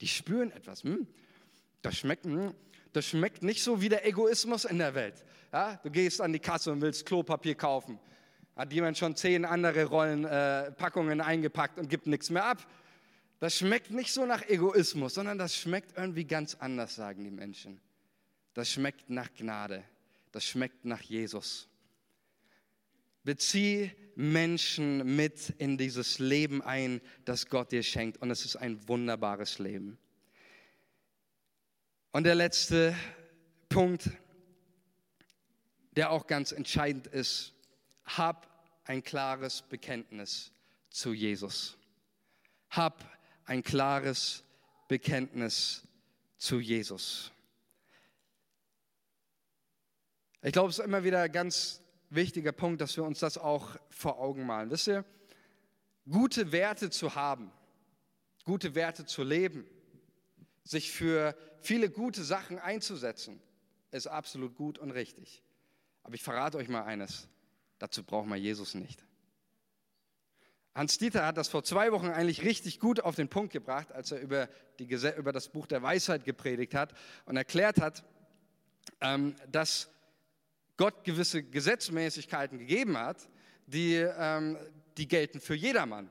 Die 0.00 0.08
spüren 0.08 0.50
etwas. 0.52 0.84
Hm? 0.84 1.06
Das 1.82 1.96
schmeckt, 1.96 2.24
hm? 2.24 2.54
das 2.92 3.06
schmeckt 3.06 3.42
nicht 3.42 3.62
so 3.62 3.82
wie 3.82 3.88
der 3.88 4.06
Egoismus 4.06 4.64
in 4.64 4.78
der 4.78 4.94
Welt. 4.94 5.24
Ja? 5.52 5.78
Du 5.82 5.90
gehst 5.90 6.20
an 6.20 6.32
die 6.32 6.38
Kasse 6.38 6.72
und 6.72 6.80
willst 6.80 7.04
Klopapier 7.04 7.54
kaufen. 7.54 7.98
Hat 8.56 8.72
jemand 8.72 8.98
schon 8.98 9.16
zehn 9.16 9.44
andere 9.44 9.84
Rollen, 9.86 10.24
äh, 10.24 10.72
eingepackt 11.24 11.78
und 11.78 11.88
gibt 11.88 12.06
nichts 12.06 12.30
mehr 12.30 12.44
ab? 12.44 12.66
Das 13.40 13.58
schmeckt 13.58 13.90
nicht 13.90 14.12
so 14.12 14.24
nach 14.24 14.46
Egoismus, 14.48 15.14
sondern 15.14 15.38
das 15.38 15.56
schmeckt 15.56 15.96
irgendwie 15.96 16.24
ganz 16.24 16.54
anders, 16.54 16.94
sagen 16.94 17.24
die 17.24 17.30
Menschen. 17.30 17.80
Das 18.54 18.70
schmeckt 18.70 19.10
nach 19.10 19.32
Gnade. 19.34 19.82
Das 20.30 20.44
schmeckt 20.44 20.84
nach 20.84 21.00
Jesus. 21.00 21.68
Bezieh 23.24 23.90
Menschen 24.14 25.16
mit 25.16 25.50
in 25.58 25.78
dieses 25.78 26.18
Leben 26.18 26.62
ein, 26.62 27.00
das 27.24 27.48
Gott 27.48 27.72
dir 27.72 27.82
schenkt. 27.82 28.20
Und 28.20 28.30
es 28.30 28.44
ist 28.44 28.56
ein 28.56 28.86
wunderbares 28.88 29.58
Leben. 29.58 29.98
Und 32.12 32.24
der 32.24 32.34
letzte 32.34 32.94
Punkt, 33.68 34.10
der 35.96 36.10
auch 36.10 36.26
ganz 36.26 36.52
entscheidend 36.52 37.06
ist, 37.06 37.54
hab 38.16 38.48
ein 38.84 39.02
klares 39.02 39.62
Bekenntnis 39.62 40.52
zu 40.90 41.12
Jesus. 41.12 41.76
Hab 42.70 43.04
ein 43.44 43.62
klares 43.62 44.44
Bekenntnis 44.88 45.86
zu 46.36 46.60
Jesus. 46.60 47.32
Ich 50.42 50.52
glaube, 50.52 50.70
es 50.70 50.78
ist 50.78 50.84
immer 50.84 51.04
wieder 51.04 51.22
ein 51.22 51.32
ganz 51.32 51.80
wichtiger 52.10 52.52
Punkt, 52.52 52.80
dass 52.80 52.96
wir 52.96 53.04
uns 53.04 53.20
das 53.20 53.38
auch 53.38 53.76
vor 53.90 54.18
Augen 54.18 54.44
malen. 54.44 54.70
Wisst 54.70 54.88
ihr, 54.88 55.04
gute 56.10 56.50
Werte 56.52 56.90
zu 56.90 57.14
haben, 57.14 57.52
gute 58.44 58.74
Werte 58.74 59.06
zu 59.06 59.22
leben, 59.22 59.64
sich 60.64 60.90
für 60.90 61.36
viele 61.60 61.90
gute 61.90 62.24
Sachen 62.24 62.58
einzusetzen, 62.58 63.40
ist 63.92 64.06
absolut 64.08 64.56
gut 64.56 64.78
und 64.78 64.90
richtig. 64.90 65.42
Aber 66.02 66.14
ich 66.14 66.22
verrate 66.22 66.58
euch 66.58 66.68
mal 66.68 66.82
eines. 66.82 67.28
Dazu 67.82 68.04
braucht 68.04 68.28
man 68.28 68.38
Jesus 68.38 68.74
nicht. 68.76 69.04
Hans 70.72 70.98
Dieter 70.98 71.26
hat 71.26 71.36
das 71.36 71.48
vor 71.48 71.64
zwei 71.64 71.90
Wochen 71.90 72.10
eigentlich 72.10 72.44
richtig 72.44 72.78
gut 72.78 73.00
auf 73.00 73.16
den 73.16 73.26
Punkt 73.26 73.52
gebracht, 73.52 73.90
als 73.90 74.12
er 74.12 74.20
über, 74.20 74.48
die, 74.78 74.84
über 74.84 75.32
das 75.32 75.48
Buch 75.48 75.66
der 75.66 75.82
Weisheit 75.82 76.24
gepredigt 76.24 76.76
hat 76.76 76.94
und 77.24 77.36
erklärt 77.36 77.80
hat, 77.80 78.04
ähm, 79.00 79.34
dass 79.50 79.90
Gott 80.76 81.02
gewisse 81.02 81.42
Gesetzmäßigkeiten 81.42 82.56
gegeben 82.60 82.96
hat, 82.96 83.28
die, 83.66 83.94
ähm, 83.96 84.58
die 84.96 85.08
gelten 85.08 85.40
für 85.40 85.56
jedermann. 85.56 86.08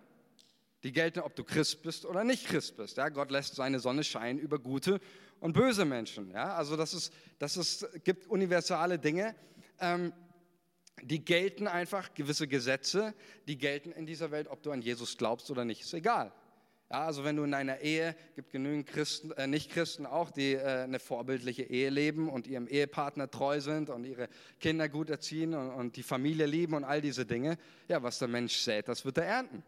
Die 0.84 0.92
gelten, 0.92 1.22
ob 1.22 1.38
du 1.38 1.46
Christ 1.46 1.84
bist 1.84 2.06
oder 2.06 2.26
nicht 2.26 2.48
Christ 2.48 2.76
bist. 2.76 2.98
Ja, 2.98 3.08
Gott 3.08 3.32
lässt 3.32 3.56
seine 3.56 3.80
Sonne 3.80 4.04
scheinen 4.04 4.40
über 4.40 4.60
gute 4.60 5.00
und 5.40 5.54
böse 5.54 5.86
Menschen. 5.86 6.32
Ja, 6.32 6.54
also 6.54 6.76
das 6.76 6.94
ist, 6.94 7.14
das 7.40 7.56
ist, 7.56 7.88
gibt 8.04 8.28
universale 8.28 9.00
Dinge. 9.00 9.36
Ähm, 9.80 10.12
die 11.04 11.24
gelten 11.24 11.68
einfach, 11.68 12.14
gewisse 12.14 12.48
Gesetze, 12.48 13.14
die 13.48 13.58
gelten 13.58 13.92
in 13.92 14.06
dieser 14.06 14.32
Welt, 14.32 14.48
ob 14.48 14.64
du 14.64 14.72
an 14.72 14.82
Jesus 14.82 15.18
glaubst 15.18 15.50
oder 15.52 15.66
nicht, 15.66 15.82
ist 15.82 15.94
egal. 15.94 16.32
Ja, 16.92 17.06
also 17.06 17.24
wenn 17.24 17.38
du 17.38 17.44
in 17.46 17.54
einer 17.54 17.80
Ehe, 17.80 18.16
gibt 18.36 18.52
genügend 18.52 18.86
Christen, 18.86 19.32
äh, 19.32 19.48
Nicht-Christen 19.48 20.06
auch, 20.06 20.30
die 20.30 20.56
äh, 20.56 20.84
eine 20.84 21.00
vorbildliche 21.00 21.64
Ehe 21.64 21.90
leben 21.90 22.28
und 22.28 22.48
ihrem 22.48 22.68
Ehepartner 22.68 23.32
treu 23.32 23.62
sind 23.62 23.90
und 23.90 24.04
ihre 24.04 24.28
Kinder 24.60 24.90
gut 24.90 25.10
erziehen 25.10 25.54
und, 25.54 25.70
und 25.70 25.96
die 25.96 26.04
Familie 26.04 26.46
lieben 26.48 26.74
und 26.74 26.84
all 26.84 27.00
diese 27.00 27.26
Dinge. 27.26 27.58
Ja, 27.88 28.04
was 28.04 28.20
der 28.20 28.28
Mensch 28.28 28.58
sät, 28.58 28.90
das 28.90 29.06
wird 29.06 29.18
er 29.20 29.26
ernten. 29.26 29.64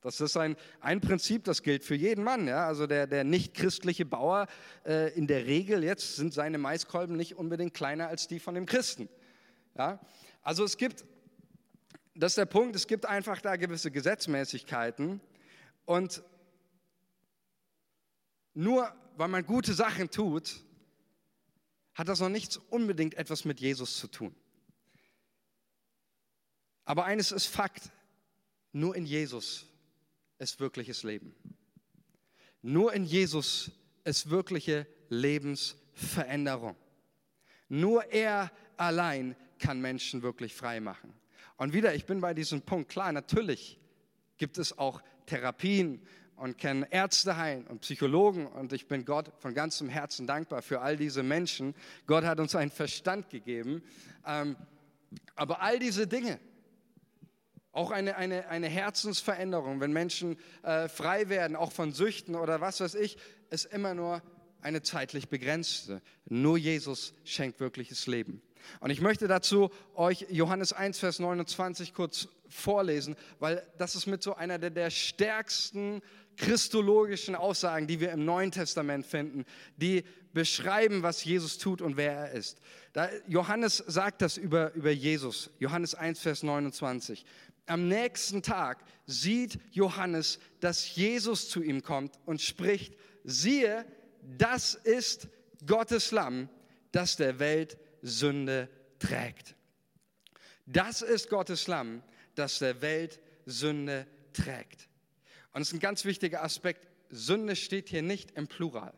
Das 0.00 0.20
ist 0.20 0.36
ein, 0.36 0.54
ein 0.80 1.00
Prinzip, 1.00 1.42
das 1.42 1.64
gilt 1.64 1.82
für 1.82 1.96
jeden 1.96 2.22
Mann. 2.22 2.46
Ja? 2.46 2.68
Also 2.68 2.86
der, 2.86 3.08
der 3.08 3.24
nicht-christliche 3.24 4.04
Bauer, 4.04 4.46
äh, 4.86 5.12
in 5.14 5.26
der 5.26 5.46
Regel 5.46 5.82
jetzt 5.82 6.14
sind 6.14 6.32
seine 6.32 6.58
Maiskolben 6.58 7.16
nicht 7.16 7.34
unbedingt 7.34 7.74
kleiner 7.74 8.06
als 8.06 8.28
die 8.28 8.38
von 8.38 8.54
dem 8.54 8.66
Christen. 8.66 9.08
Ja? 9.76 9.98
Also 10.48 10.64
es 10.64 10.78
gibt, 10.78 11.04
das 12.14 12.32
ist 12.32 12.38
der 12.38 12.46
Punkt, 12.46 12.74
es 12.74 12.86
gibt 12.86 13.04
einfach 13.04 13.42
da 13.42 13.56
gewisse 13.56 13.90
Gesetzmäßigkeiten 13.90 15.20
und 15.84 16.22
nur 18.54 18.90
weil 19.18 19.28
man 19.28 19.44
gute 19.44 19.74
Sachen 19.74 20.10
tut, 20.10 20.62
hat 21.92 22.08
das 22.08 22.20
noch 22.20 22.30
nichts 22.30 22.56
unbedingt 22.56 23.12
etwas 23.12 23.44
mit 23.44 23.60
Jesus 23.60 23.98
zu 23.98 24.08
tun. 24.08 24.34
Aber 26.86 27.04
eines 27.04 27.30
ist 27.30 27.44
Fakt, 27.44 27.90
nur 28.72 28.96
in 28.96 29.04
Jesus 29.04 29.66
ist 30.38 30.60
wirkliches 30.60 31.02
Leben. 31.02 31.34
Nur 32.62 32.94
in 32.94 33.04
Jesus 33.04 33.70
ist 34.04 34.30
wirkliche 34.30 34.86
Lebensveränderung. 35.10 36.74
Nur 37.68 38.02
er 38.06 38.50
allein 38.78 39.36
kann 39.58 39.80
Menschen 39.80 40.22
wirklich 40.22 40.54
frei 40.54 40.80
machen. 40.80 41.12
Und 41.56 41.72
wieder, 41.72 41.94
ich 41.94 42.06
bin 42.06 42.20
bei 42.20 42.34
diesem 42.34 42.62
Punkt, 42.62 42.88
klar, 42.90 43.12
natürlich 43.12 43.78
gibt 44.36 44.58
es 44.58 44.78
auch 44.78 45.02
Therapien 45.26 46.00
und 46.36 46.56
kennen 46.56 46.84
Ärzte 46.88 47.36
heilen 47.36 47.66
und 47.66 47.80
Psychologen 47.80 48.46
und 48.46 48.72
ich 48.72 48.86
bin 48.86 49.04
Gott 49.04 49.32
von 49.38 49.54
ganzem 49.54 49.88
Herzen 49.88 50.26
dankbar 50.26 50.62
für 50.62 50.80
all 50.80 50.96
diese 50.96 51.22
Menschen. 51.22 51.74
Gott 52.06 52.24
hat 52.24 52.38
uns 52.38 52.54
einen 52.54 52.70
Verstand 52.70 53.28
gegeben. 53.28 53.82
Ähm, 54.24 54.56
aber 55.34 55.62
all 55.62 55.78
diese 55.78 56.06
Dinge, 56.06 56.38
auch 57.72 57.90
eine, 57.90 58.16
eine, 58.16 58.48
eine 58.48 58.68
Herzensveränderung, 58.68 59.80
wenn 59.80 59.92
Menschen 59.92 60.36
äh, 60.62 60.88
frei 60.88 61.28
werden, 61.28 61.56
auch 61.56 61.72
von 61.72 61.92
Süchten 61.92 62.34
oder 62.34 62.60
was 62.60 62.80
weiß 62.80 62.94
ich, 62.94 63.18
ist 63.50 63.66
immer 63.66 63.94
nur 63.94 64.22
eine 64.60 64.82
zeitlich 64.82 65.28
begrenzte. 65.28 66.02
Nur 66.26 66.58
Jesus 66.58 67.14
schenkt 67.24 67.60
wirkliches 67.60 68.06
Leben. 68.06 68.42
Und 68.80 68.90
ich 68.90 69.00
möchte 69.00 69.28
dazu 69.28 69.70
euch 69.94 70.26
Johannes 70.30 70.72
1, 70.72 70.98
Vers 70.98 71.18
29 71.18 71.94
kurz 71.94 72.28
vorlesen, 72.48 73.16
weil 73.38 73.66
das 73.78 73.94
ist 73.94 74.06
mit 74.06 74.22
so 74.22 74.34
einer 74.34 74.58
der, 74.58 74.70
der 74.70 74.90
stärksten 74.90 76.02
christologischen 76.36 77.34
Aussagen, 77.34 77.86
die 77.86 78.00
wir 78.00 78.12
im 78.12 78.24
Neuen 78.24 78.50
Testament 78.50 79.04
finden, 79.04 79.44
die 79.76 80.04
beschreiben, 80.32 81.02
was 81.02 81.24
Jesus 81.24 81.58
tut 81.58 81.82
und 81.82 81.96
wer 81.96 82.12
er 82.12 82.32
ist. 82.32 82.60
Da, 82.92 83.08
Johannes 83.26 83.78
sagt 83.86 84.22
das 84.22 84.36
über, 84.36 84.72
über 84.74 84.90
Jesus, 84.90 85.50
Johannes 85.58 85.94
1, 85.94 86.20
Vers 86.20 86.42
29. 86.42 87.24
Am 87.66 87.88
nächsten 87.88 88.42
Tag 88.42 88.84
sieht 89.04 89.58
Johannes, 89.72 90.38
dass 90.60 90.94
Jesus 90.94 91.48
zu 91.48 91.62
ihm 91.62 91.82
kommt 91.82 92.18
und 92.24 92.40
spricht, 92.40 92.94
siehe, 93.24 93.84
das 94.22 94.74
ist 94.74 95.28
Gottes 95.66 96.12
Lamm, 96.12 96.48
das 96.92 97.16
der 97.16 97.38
Welt 97.38 97.76
Sünde 98.02 98.68
trägt. 98.98 99.54
Das 100.66 101.02
ist 101.02 101.30
Gottes 101.30 101.66
Lamm, 101.66 102.02
das 102.34 102.58
der 102.58 102.80
Welt 102.82 103.20
Sünde 103.46 104.06
trägt. 104.32 104.88
Und 105.52 105.62
es 105.62 105.68
ist 105.68 105.74
ein 105.74 105.80
ganz 105.80 106.04
wichtiger 106.04 106.42
Aspekt. 106.42 106.86
Sünde 107.10 107.56
steht 107.56 107.88
hier 107.88 108.02
nicht 108.02 108.32
im 108.32 108.48
Plural, 108.48 108.92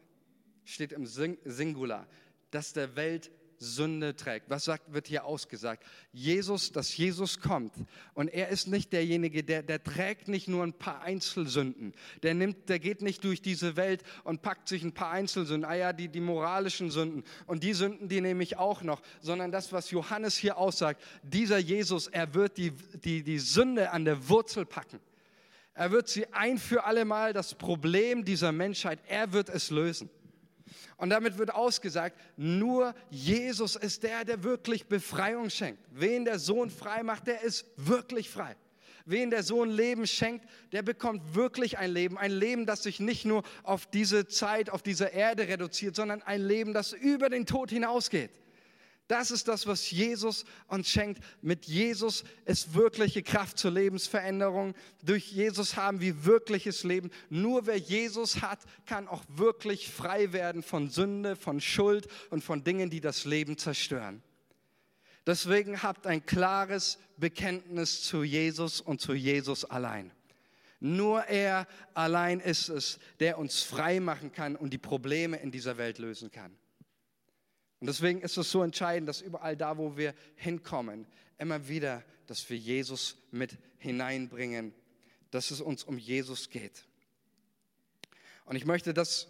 steht 0.64 0.92
im 0.92 1.06
Singular, 1.06 2.06
dass 2.50 2.72
der 2.72 2.96
Welt 2.96 3.30
Sünde 3.60 4.16
trägt. 4.16 4.48
Was 4.48 4.64
sagt, 4.64 4.92
wird 4.92 5.06
hier 5.06 5.24
ausgesagt? 5.26 5.84
Jesus, 6.12 6.72
dass 6.72 6.96
Jesus 6.96 7.40
kommt 7.40 7.74
und 8.14 8.28
er 8.28 8.48
ist 8.48 8.68
nicht 8.68 8.92
derjenige, 8.92 9.44
der, 9.44 9.62
der 9.62 9.84
trägt 9.84 10.28
nicht 10.28 10.48
nur 10.48 10.64
ein 10.64 10.72
paar 10.72 11.02
Einzelsünden. 11.02 11.92
Der 12.22 12.32
nimmt, 12.32 12.70
der 12.70 12.78
geht 12.78 13.02
nicht 13.02 13.22
durch 13.22 13.42
diese 13.42 13.76
Welt 13.76 14.02
und 14.24 14.40
packt 14.40 14.66
sich 14.66 14.82
ein 14.82 14.92
paar 14.92 15.10
Einzelsünden. 15.10 15.68
Ah 15.68 15.74
ja, 15.74 15.92
die, 15.92 16.08
die 16.08 16.20
moralischen 16.20 16.90
Sünden 16.90 17.22
und 17.46 17.62
die 17.62 17.74
Sünden, 17.74 18.08
die 18.08 18.22
nehme 18.22 18.42
ich 18.42 18.56
auch 18.56 18.82
noch. 18.82 19.02
Sondern 19.20 19.52
das, 19.52 19.72
was 19.72 19.90
Johannes 19.90 20.38
hier 20.38 20.56
aussagt, 20.56 21.02
dieser 21.22 21.58
Jesus, 21.58 22.08
er 22.08 22.32
wird 22.32 22.56
die, 22.56 22.72
die, 23.04 23.22
die 23.22 23.38
Sünde 23.38 23.90
an 23.90 24.06
der 24.06 24.28
Wurzel 24.30 24.64
packen. 24.64 25.00
Er 25.74 25.90
wird 25.90 26.08
sie 26.08 26.26
ein 26.32 26.58
für 26.58 26.84
alle 26.84 27.04
Mal, 27.04 27.34
das 27.34 27.54
Problem 27.54 28.24
dieser 28.24 28.52
Menschheit, 28.52 29.00
er 29.06 29.32
wird 29.32 29.50
es 29.50 29.70
lösen. 29.70 30.10
Und 31.00 31.08
damit 31.08 31.38
wird 31.38 31.54
ausgesagt, 31.54 32.14
nur 32.36 32.94
Jesus 33.08 33.74
ist 33.74 34.02
der, 34.02 34.26
der 34.26 34.44
wirklich 34.44 34.86
Befreiung 34.86 35.48
schenkt. 35.48 35.82
Wen 35.92 36.26
der 36.26 36.38
Sohn 36.38 36.68
frei 36.68 37.02
macht, 37.02 37.26
der 37.26 37.40
ist 37.40 37.64
wirklich 37.76 38.28
frei. 38.28 38.54
Wen 39.06 39.30
der 39.30 39.42
Sohn 39.42 39.70
Leben 39.70 40.06
schenkt, 40.06 40.44
der 40.72 40.82
bekommt 40.82 41.34
wirklich 41.34 41.78
ein 41.78 41.90
Leben. 41.90 42.18
Ein 42.18 42.32
Leben, 42.32 42.66
das 42.66 42.82
sich 42.82 43.00
nicht 43.00 43.24
nur 43.24 43.44
auf 43.62 43.86
diese 43.86 44.26
Zeit, 44.26 44.68
auf 44.68 44.82
diese 44.82 45.06
Erde 45.06 45.48
reduziert, 45.48 45.96
sondern 45.96 46.20
ein 46.20 46.42
Leben, 46.42 46.74
das 46.74 46.92
über 46.92 47.30
den 47.30 47.46
Tod 47.46 47.70
hinausgeht. 47.70 48.30
Das 49.10 49.32
ist 49.32 49.48
das, 49.48 49.66
was 49.66 49.90
Jesus 49.90 50.44
uns 50.68 50.88
schenkt. 50.88 51.20
Mit 51.42 51.66
Jesus 51.66 52.22
ist 52.44 52.74
wirkliche 52.74 53.24
Kraft 53.24 53.58
zur 53.58 53.72
Lebensveränderung. 53.72 54.72
Durch 55.02 55.32
Jesus 55.32 55.74
haben 55.74 56.00
wir 56.00 56.24
wirkliches 56.24 56.84
Leben. 56.84 57.10
Nur 57.28 57.66
wer 57.66 57.76
Jesus 57.76 58.40
hat, 58.40 58.60
kann 58.86 59.08
auch 59.08 59.24
wirklich 59.26 59.90
frei 59.90 60.32
werden 60.32 60.62
von 60.62 60.90
Sünde, 60.90 61.34
von 61.34 61.60
Schuld 61.60 62.06
und 62.30 62.44
von 62.44 62.62
Dingen, 62.62 62.88
die 62.88 63.00
das 63.00 63.24
Leben 63.24 63.58
zerstören. 63.58 64.22
Deswegen 65.26 65.82
habt 65.82 66.06
ein 66.06 66.24
klares 66.24 66.96
Bekenntnis 67.16 68.02
zu 68.02 68.22
Jesus 68.22 68.80
und 68.80 69.00
zu 69.00 69.12
Jesus 69.12 69.64
allein. 69.64 70.12
Nur 70.78 71.24
er 71.24 71.66
allein 71.94 72.38
ist 72.38 72.68
es, 72.68 73.00
der 73.18 73.38
uns 73.38 73.60
frei 73.60 73.98
machen 73.98 74.30
kann 74.30 74.54
und 74.54 74.70
die 74.70 74.78
Probleme 74.78 75.36
in 75.38 75.50
dieser 75.50 75.78
Welt 75.78 75.98
lösen 75.98 76.30
kann. 76.30 76.56
Und 77.80 77.86
deswegen 77.86 78.20
ist 78.20 78.36
es 78.36 78.50
so 78.50 78.62
entscheidend, 78.62 79.08
dass 79.08 79.22
überall 79.22 79.56
da, 79.56 79.78
wo 79.78 79.96
wir 79.96 80.14
hinkommen, 80.36 81.06
immer 81.38 81.66
wieder, 81.68 82.04
dass 82.26 82.48
wir 82.50 82.58
Jesus 82.58 83.16
mit 83.30 83.56
hineinbringen, 83.78 84.74
dass 85.30 85.50
es 85.50 85.62
uns 85.62 85.82
um 85.82 85.96
Jesus 85.96 86.50
geht. 86.50 86.84
Und 88.44 88.56
ich 88.56 88.66
möchte 88.66 88.92
das, 88.92 89.28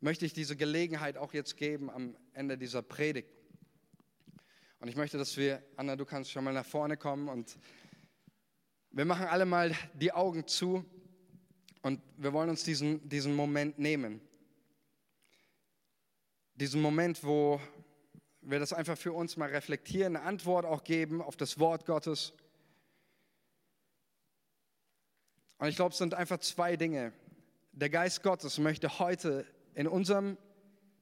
möchte 0.00 0.24
ich 0.24 0.32
diese 0.32 0.56
Gelegenheit 0.56 1.18
auch 1.18 1.34
jetzt 1.34 1.58
geben 1.58 1.90
am 1.90 2.16
Ende 2.32 2.56
dieser 2.56 2.80
Predigt. 2.80 3.28
Und 4.78 4.88
ich 4.88 4.96
möchte, 4.96 5.18
dass 5.18 5.36
wir, 5.36 5.62
Anna, 5.76 5.96
du 5.96 6.06
kannst 6.06 6.30
schon 6.30 6.44
mal 6.44 6.54
nach 6.54 6.64
vorne 6.64 6.96
kommen 6.96 7.28
und 7.28 7.58
wir 8.90 9.04
machen 9.04 9.26
alle 9.26 9.44
mal 9.44 9.76
die 9.92 10.12
Augen 10.12 10.46
zu 10.46 10.86
und 11.82 12.00
wir 12.16 12.32
wollen 12.32 12.48
uns 12.48 12.64
diesen, 12.64 13.06
diesen 13.06 13.36
Moment 13.36 13.78
nehmen 13.78 14.22
diesen 16.60 16.82
Moment, 16.82 17.24
wo 17.24 17.58
wir 18.42 18.58
das 18.58 18.74
einfach 18.74 18.98
für 18.98 19.14
uns 19.14 19.38
mal 19.38 19.48
reflektieren, 19.48 20.14
eine 20.14 20.26
Antwort 20.26 20.66
auch 20.66 20.84
geben 20.84 21.22
auf 21.22 21.34
das 21.34 21.58
Wort 21.58 21.86
Gottes. 21.86 22.34
Und 25.56 25.68
ich 25.68 25.76
glaube, 25.76 25.92
es 25.92 25.98
sind 25.98 26.12
einfach 26.12 26.38
zwei 26.40 26.76
Dinge. 26.76 27.14
Der 27.72 27.88
Geist 27.88 28.22
Gottes 28.22 28.58
möchte 28.58 28.98
heute 28.98 29.46
in 29.74 29.88
unserem, 29.88 30.36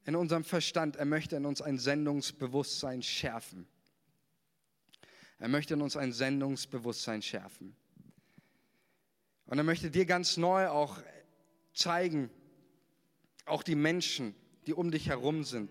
in 0.05 0.15
unserem 0.15 0.45
Verstand, 0.45 0.95
er 0.95 1.07
möchte 1.07 1.35
in 1.35 1.45
uns 1.45 1.61
ein 1.61 1.79
Sendungsbewusstsein 1.79 3.03
schärfen. 3.03 3.67
Er 5.41 5.49
möchte 5.49 5.75
in 5.75 5.83
uns 5.83 5.97
ein 5.97 6.13
Sendungsbewusstsein 6.13 7.21
schärfen. 7.21 7.75
Und 9.47 9.59
er 9.59 9.65
möchte 9.65 9.91
dir 9.91 10.07
ganz 10.07 10.37
neu 10.37 10.69
auch 10.69 10.99
zeigen, 11.75 12.31
auch 13.45 13.65
die 13.65 13.75
Menschen, 13.75 14.37
die 14.69 14.75
um 14.75 14.91
dich 14.91 15.09
herum 15.09 15.45
sind, 15.45 15.71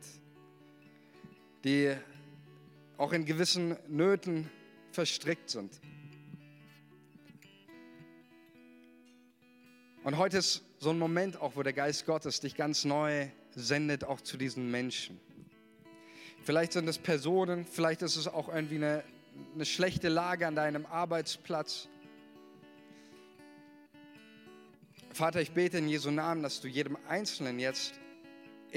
die 1.64 1.96
auch 2.98 3.14
in 3.14 3.26
gewissen 3.26 3.78
Nöten 3.88 4.50
verstrickt 4.92 5.52
sind. 5.52 5.72
Und 10.04 10.18
heute 10.18 10.40
ist 10.40 10.64
so 10.80 10.90
ein 10.90 10.98
Moment 10.98 11.40
auch, 11.40 11.56
wo 11.56 11.62
der 11.62 11.74
Geist 11.74 12.08
Gottes 12.08 12.40
dich 12.40 12.56
ganz 12.56 12.86
neu 12.86 13.28
sendet, 13.52 14.04
auch 14.04 14.20
zu 14.20 14.36
diesen 14.36 14.72
Menschen. 14.72 15.20
Vielleicht 16.42 16.74
sind 16.74 16.88
es 16.88 16.98
Personen, 16.98 17.68
vielleicht 17.68 18.02
ist 18.02 18.16
es 18.16 18.28
auch 18.28 18.50
irgendwie 18.50 18.78
eine, 18.78 19.04
eine 19.54 19.66
schlechte 19.66 20.10
Lage 20.10 20.48
an 20.48 20.56
deinem 20.56 20.88
Arbeitsplatz. 20.88 21.88
Vater, 25.14 25.40
ich 25.40 25.52
bete 25.52 25.78
in 25.78 25.88
Jesu 25.88 26.10
Namen, 26.10 26.42
dass 26.42 26.62
du 26.62 26.68
jedem 26.68 26.98
Einzelnen 27.08 27.60
jetzt 27.60 27.94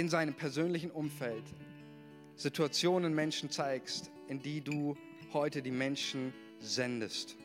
in 0.00 0.08
seinem 0.08 0.32
persönlichen 0.32 0.90
Umfeld 0.90 1.44
Situationen 2.34 3.14
Menschen 3.14 3.50
zeigst, 3.50 4.10
in 4.28 4.40
die 4.40 4.62
du 4.62 4.96
heute 5.34 5.60
die 5.60 5.70
Menschen 5.70 6.32
sendest. 6.58 7.36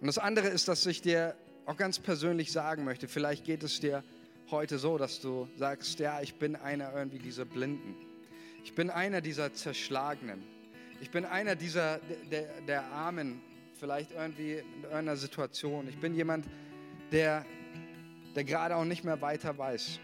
Und 0.00 0.06
das 0.06 0.16
andere 0.16 0.48
ist, 0.48 0.68
dass 0.68 0.86
ich 0.86 1.02
dir 1.02 1.36
auch 1.66 1.76
ganz 1.76 1.98
persönlich 1.98 2.50
sagen 2.50 2.84
möchte, 2.84 3.08
vielleicht 3.08 3.44
geht 3.44 3.62
es 3.62 3.78
dir 3.78 4.02
heute 4.50 4.78
so, 4.78 4.96
dass 4.96 5.20
du 5.20 5.46
sagst, 5.58 5.98
ja, 5.98 6.22
ich 6.22 6.36
bin 6.36 6.56
einer 6.56 6.94
irgendwie 6.94 7.18
dieser 7.18 7.44
Blinden. 7.44 7.94
Ich 8.64 8.74
bin 8.74 8.88
einer 8.88 9.20
dieser 9.20 9.52
Zerschlagenen. 9.52 10.42
Ich 11.02 11.10
bin 11.10 11.26
einer 11.26 11.56
dieser, 11.56 12.00
der, 12.30 12.62
der 12.62 12.84
Armen, 12.86 13.42
vielleicht 13.78 14.12
irgendwie 14.12 14.52
in 14.52 14.82
irgendeiner 14.82 15.16
Situation. 15.16 15.88
Ich 15.90 15.98
bin 15.98 16.14
jemand, 16.14 16.46
der 17.12 17.44
der 18.36 18.44
gerade 18.44 18.76
auch 18.76 18.84
nicht 18.84 19.02
mehr 19.02 19.20
weiter 19.22 19.56
weiß. 19.56 19.98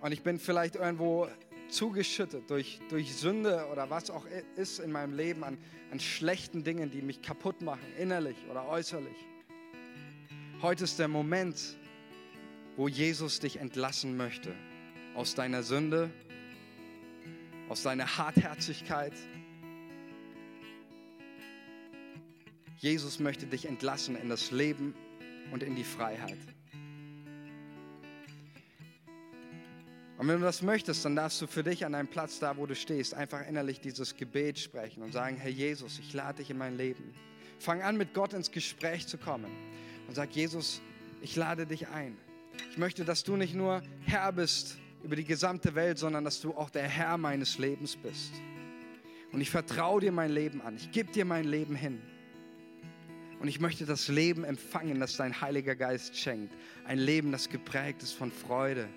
Und 0.00 0.12
ich 0.12 0.22
bin 0.22 0.38
vielleicht 0.38 0.76
irgendwo 0.76 1.26
zugeschüttet 1.70 2.50
durch, 2.50 2.80
durch 2.90 3.14
Sünde 3.16 3.66
oder 3.72 3.88
was 3.88 4.10
auch 4.10 4.26
ist 4.56 4.78
in 4.78 4.92
meinem 4.92 5.16
Leben 5.16 5.42
an, 5.42 5.56
an 5.90 6.00
schlechten 6.00 6.64
Dingen, 6.64 6.90
die 6.90 7.00
mich 7.00 7.22
kaputt 7.22 7.62
machen, 7.62 7.86
innerlich 7.98 8.36
oder 8.50 8.68
äußerlich. 8.68 9.16
Heute 10.60 10.84
ist 10.84 10.98
der 10.98 11.08
Moment, 11.08 11.78
wo 12.76 12.88
Jesus 12.88 13.40
dich 13.40 13.56
entlassen 13.58 14.16
möchte 14.16 14.54
aus 15.14 15.34
deiner 15.34 15.62
Sünde, 15.62 16.10
aus 17.70 17.82
deiner 17.82 18.18
Hartherzigkeit. 18.18 19.14
Jesus 22.76 23.18
möchte 23.18 23.46
dich 23.46 23.64
entlassen 23.66 24.16
in 24.16 24.28
das 24.28 24.50
Leben 24.50 24.94
und 25.50 25.62
in 25.62 25.74
die 25.74 25.84
Freiheit. 25.84 26.38
Und 30.18 30.28
wenn 30.28 30.38
du 30.38 30.44
das 30.44 30.62
möchtest, 30.62 31.04
dann 31.04 31.16
darfst 31.16 31.42
du 31.42 31.48
für 31.48 31.64
dich 31.64 31.84
an 31.84 31.94
deinem 31.94 32.06
Platz, 32.06 32.38
da 32.38 32.56
wo 32.56 32.64
du 32.64 32.76
stehst, 32.76 33.12
einfach 33.12 33.44
innerlich 33.48 33.80
dieses 33.80 34.14
Gebet 34.14 34.56
sprechen 34.58 35.02
und 35.02 35.12
sagen, 35.12 35.36
Herr 35.36 35.50
Jesus, 35.50 35.98
ich 35.98 36.12
lade 36.12 36.38
dich 36.38 36.50
in 36.50 36.58
mein 36.58 36.76
Leben. 36.76 37.12
Fang 37.58 37.82
an, 37.82 37.96
mit 37.96 38.14
Gott 38.14 38.32
ins 38.32 38.52
Gespräch 38.52 39.08
zu 39.08 39.18
kommen 39.18 39.50
und 40.06 40.14
sag, 40.14 40.30
Jesus, 40.30 40.80
ich 41.22 41.34
lade 41.34 41.66
dich 41.66 41.88
ein. 41.88 42.16
Ich 42.70 42.78
möchte, 42.78 43.04
dass 43.04 43.24
du 43.24 43.36
nicht 43.36 43.54
nur 43.54 43.82
Herr 44.04 44.32
bist 44.32 44.76
über 45.02 45.16
die 45.16 45.24
gesamte 45.24 45.74
Welt, 45.74 45.98
sondern 45.98 46.24
dass 46.24 46.40
du 46.40 46.54
auch 46.54 46.70
der 46.70 46.86
Herr 46.86 47.18
meines 47.18 47.58
Lebens 47.58 47.96
bist. 47.96 48.32
Und 49.32 49.40
ich 49.40 49.50
vertraue 49.50 50.00
dir 50.00 50.12
mein 50.12 50.30
Leben 50.30 50.60
an. 50.62 50.76
Ich 50.76 50.92
gebe 50.92 51.10
dir 51.10 51.24
mein 51.24 51.44
Leben 51.46 51.74
hin. 51.74 52.00
Und 53.42 53.48
ich 53.48 53.58
möchte 53.58 53.86
das 53.86 54.06
Leben 54.06 54.44
empfangen, 54.44 55.00
das 55.00 55.16
dein 55.16 55.40
Heiliger 55.40 55.74
Geist 55.74 56.16
schenkt. 56.16 56.54
Ein 56.84 57.00
Leben, 57.00 57.32
das 57.32 57.48
geprägt 57.48 58.00
ist 58.04 58.12
von 58.12 58.30
Freude, 58.30 58.88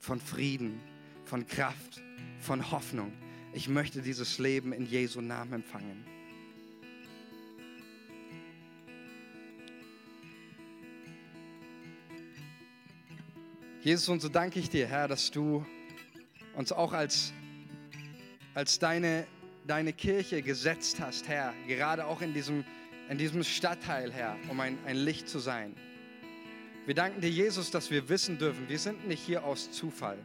von 0.00 0.20
Frieden, 0.20 0.78
von 1.24 1.46
Kraft, 1.46 2.02
von 2.38 2.70
Hoffnung. 2.70 3.10
Ich 3.54 3.70
möchte 3.70 4.02
dieses 4.02 4.38
Leben 4.38 4.74
in 4.74 4.84
Jesu 4.84 5.22
Namen 5.22 5.54
empfangen. 5.54 6.04
Jesus, 13.80 14.10
und 14.10 14.20
so 14.20 14.28
danke 14.28 14.60
ich 14.60 14.68
dir, 14.68 14.86
Herr, 14.86 15.08
dass 15.08 15.30
du 15.30 15.64
uns 16.54 16.70
auch 16.70 16.92
als, 16.92 17.32
als 18.52 18.78
deine, 18.78 19.26
deine 19.66 19.94
Kirche 19.94 20.42
gesetzt 20.42 21.00
hast, 21.00 21.28
Herr, 21.28 21.54
gerade 21.66 22.04
auch 22.04 22.20
in 22.20 22.34
diesem, 22.34 22.62
in 23.08 23.18
diesem 23.18 23.44
Stadtteil, 23.44 24.12
Herr, 24.12 24.36
um 24.48 24.60
ein, 24.60 24.78
ein 24.86 24.96
Licht 24.96 25.28
zu 25.28 25.38
sein. 25.38 25.74
Wir 26.86 26.94
danken 26.94 27.20
dir, 27.20 27.30
Jesus, 27.30 27.70
dass 27.70 27.90
wir 27.90 28.08
wissen 28.08 28.38
dürfen, 28.38 28.68
wir 28.68 28.78
sind 28.78 29.06
nicht 29.06 29.22
hier 29.22 29.44
aus 29.44 29.70
Zufall. 29.70 30.18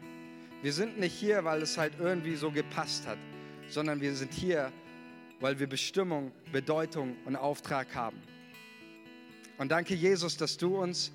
Wir 0.61 0.73
sind 0.73 0.99
nicht 0.99 1.13
hier, 1.13 1.43
weil 1.43 1.61
es 1.61 1.77
halt 1.77 1.93
irgendwie 1.99 2.35
so 2.35 2.51
gepasst 2.51 3.07
hat, 3.07 3.17
sondern 3.67 3.99
wir 3.99 4.13
sind 4.13 4.31
hier, 4.31 4.71
weil 5.39 5.59
wir 5.59 5.67
Bestimmung, 5.67 6.31
Bedeutung 6.51 7.15
und 7.25 7.35
Auftrag 7.35 7.95
haben. 7.95 8.21
Und 9.57 9.71
danke, 9.71 9.95
Jesus, 9.95 10.37
dass 10.37 10.57
du 10.57 10.77
uns 10.77 11.11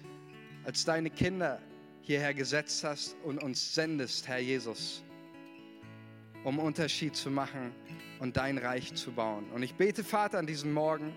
als 0.64 0.84
deine 0.84 1.10
Kinder 1.10 1.60
hierher 2.02 2.34
gesetzt 2.34 2.82
hast 2.84 3.16
und 3.24 3.42
uns 3.42 3.74
sendest, 3.74 4.26
Herr 4.26 4.38
Jesus, 4.38 5.02
um 6.44 6.58
Unterschied 6.58 7.14
zu 7.14 7.30
machen 7.30 7.72
und 8.18 8.36
dein 8.36 8.58
Reich 8.58 8.94
zu 8.94 9.12
bauen. 9.12 9.44
Und 9.52 9.62
ich 9.62 9.74
bete, 9.74 10.02
Vater, 10.02 10.38
an 10.38 10.46
diesem 10.46 10.72
Morgen, 10.72 11.12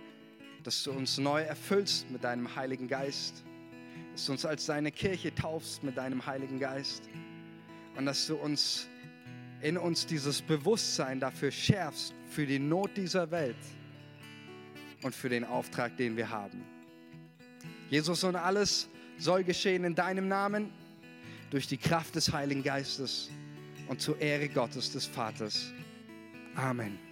dass 0.70 0.84
du 0.84 0.92
uns 0.92 1.18
neu 1.18 1.42
erfüllst 1.42 2.12
mit 2.12 2.24
deinem 2.24 2.56
Heiligen 2.56 2.88
Geist, 2.88 3.44
dass 4.14 4.28
du 4.28 4.34
uns 4.34 4.46
als 4.46 4.68
deine 4.68 4.92
Kirche 4.92 5.34
taufst 5.34 5.82
mit 5.82 5.98
deinem 5.98 6.24
Heiligen 6.28 6.60
Geist 6.60 7.10
und 7.98 8.06
dass 8.06 8.28
du 8.28 8.36
uns 8.36 8.88
in 9.62 9.80
uns 9.80 10.06
dieses 10.06 10.44
Bewusstsein 10.44 11.20
dafür 11.20 11.50
schärfst, 11.50 12.14
für 12.30 12.46
die 12.46 12.60
Not 12.60 12.96
dieser 12.96 13.32
Welt 13.32 13.58
und 15.02 15.16
für 15.16 15.30
den 15.30 15.44
Auftrag, 15.44 15.98
den 15.98 16.16
wir 16.16 16.30
haben. 16.30 16.64
Jesus 17.90 18.24
und 18.24 18.36
alles 18.36 18.90
soll 19.18 19.44
geschehen 19.44 19.84
in 19.84 19.96
deinem 19.96 20.28
Namen 20.28 20.70
durch 21.50 21.66
die 21.66 21.78
Kraft 21.78 22.14
des 22.14 22.32
Heiligen 22.32 22.62
Geistes 22.62 23.32
und 23.88 24.02
zur 24.02 24.22
Ehre 24.22 24.48
Gottes 24.48 24.92
des 24.92 25.08
Vaters. 25.08 25.74
Amen. 26.54 27.09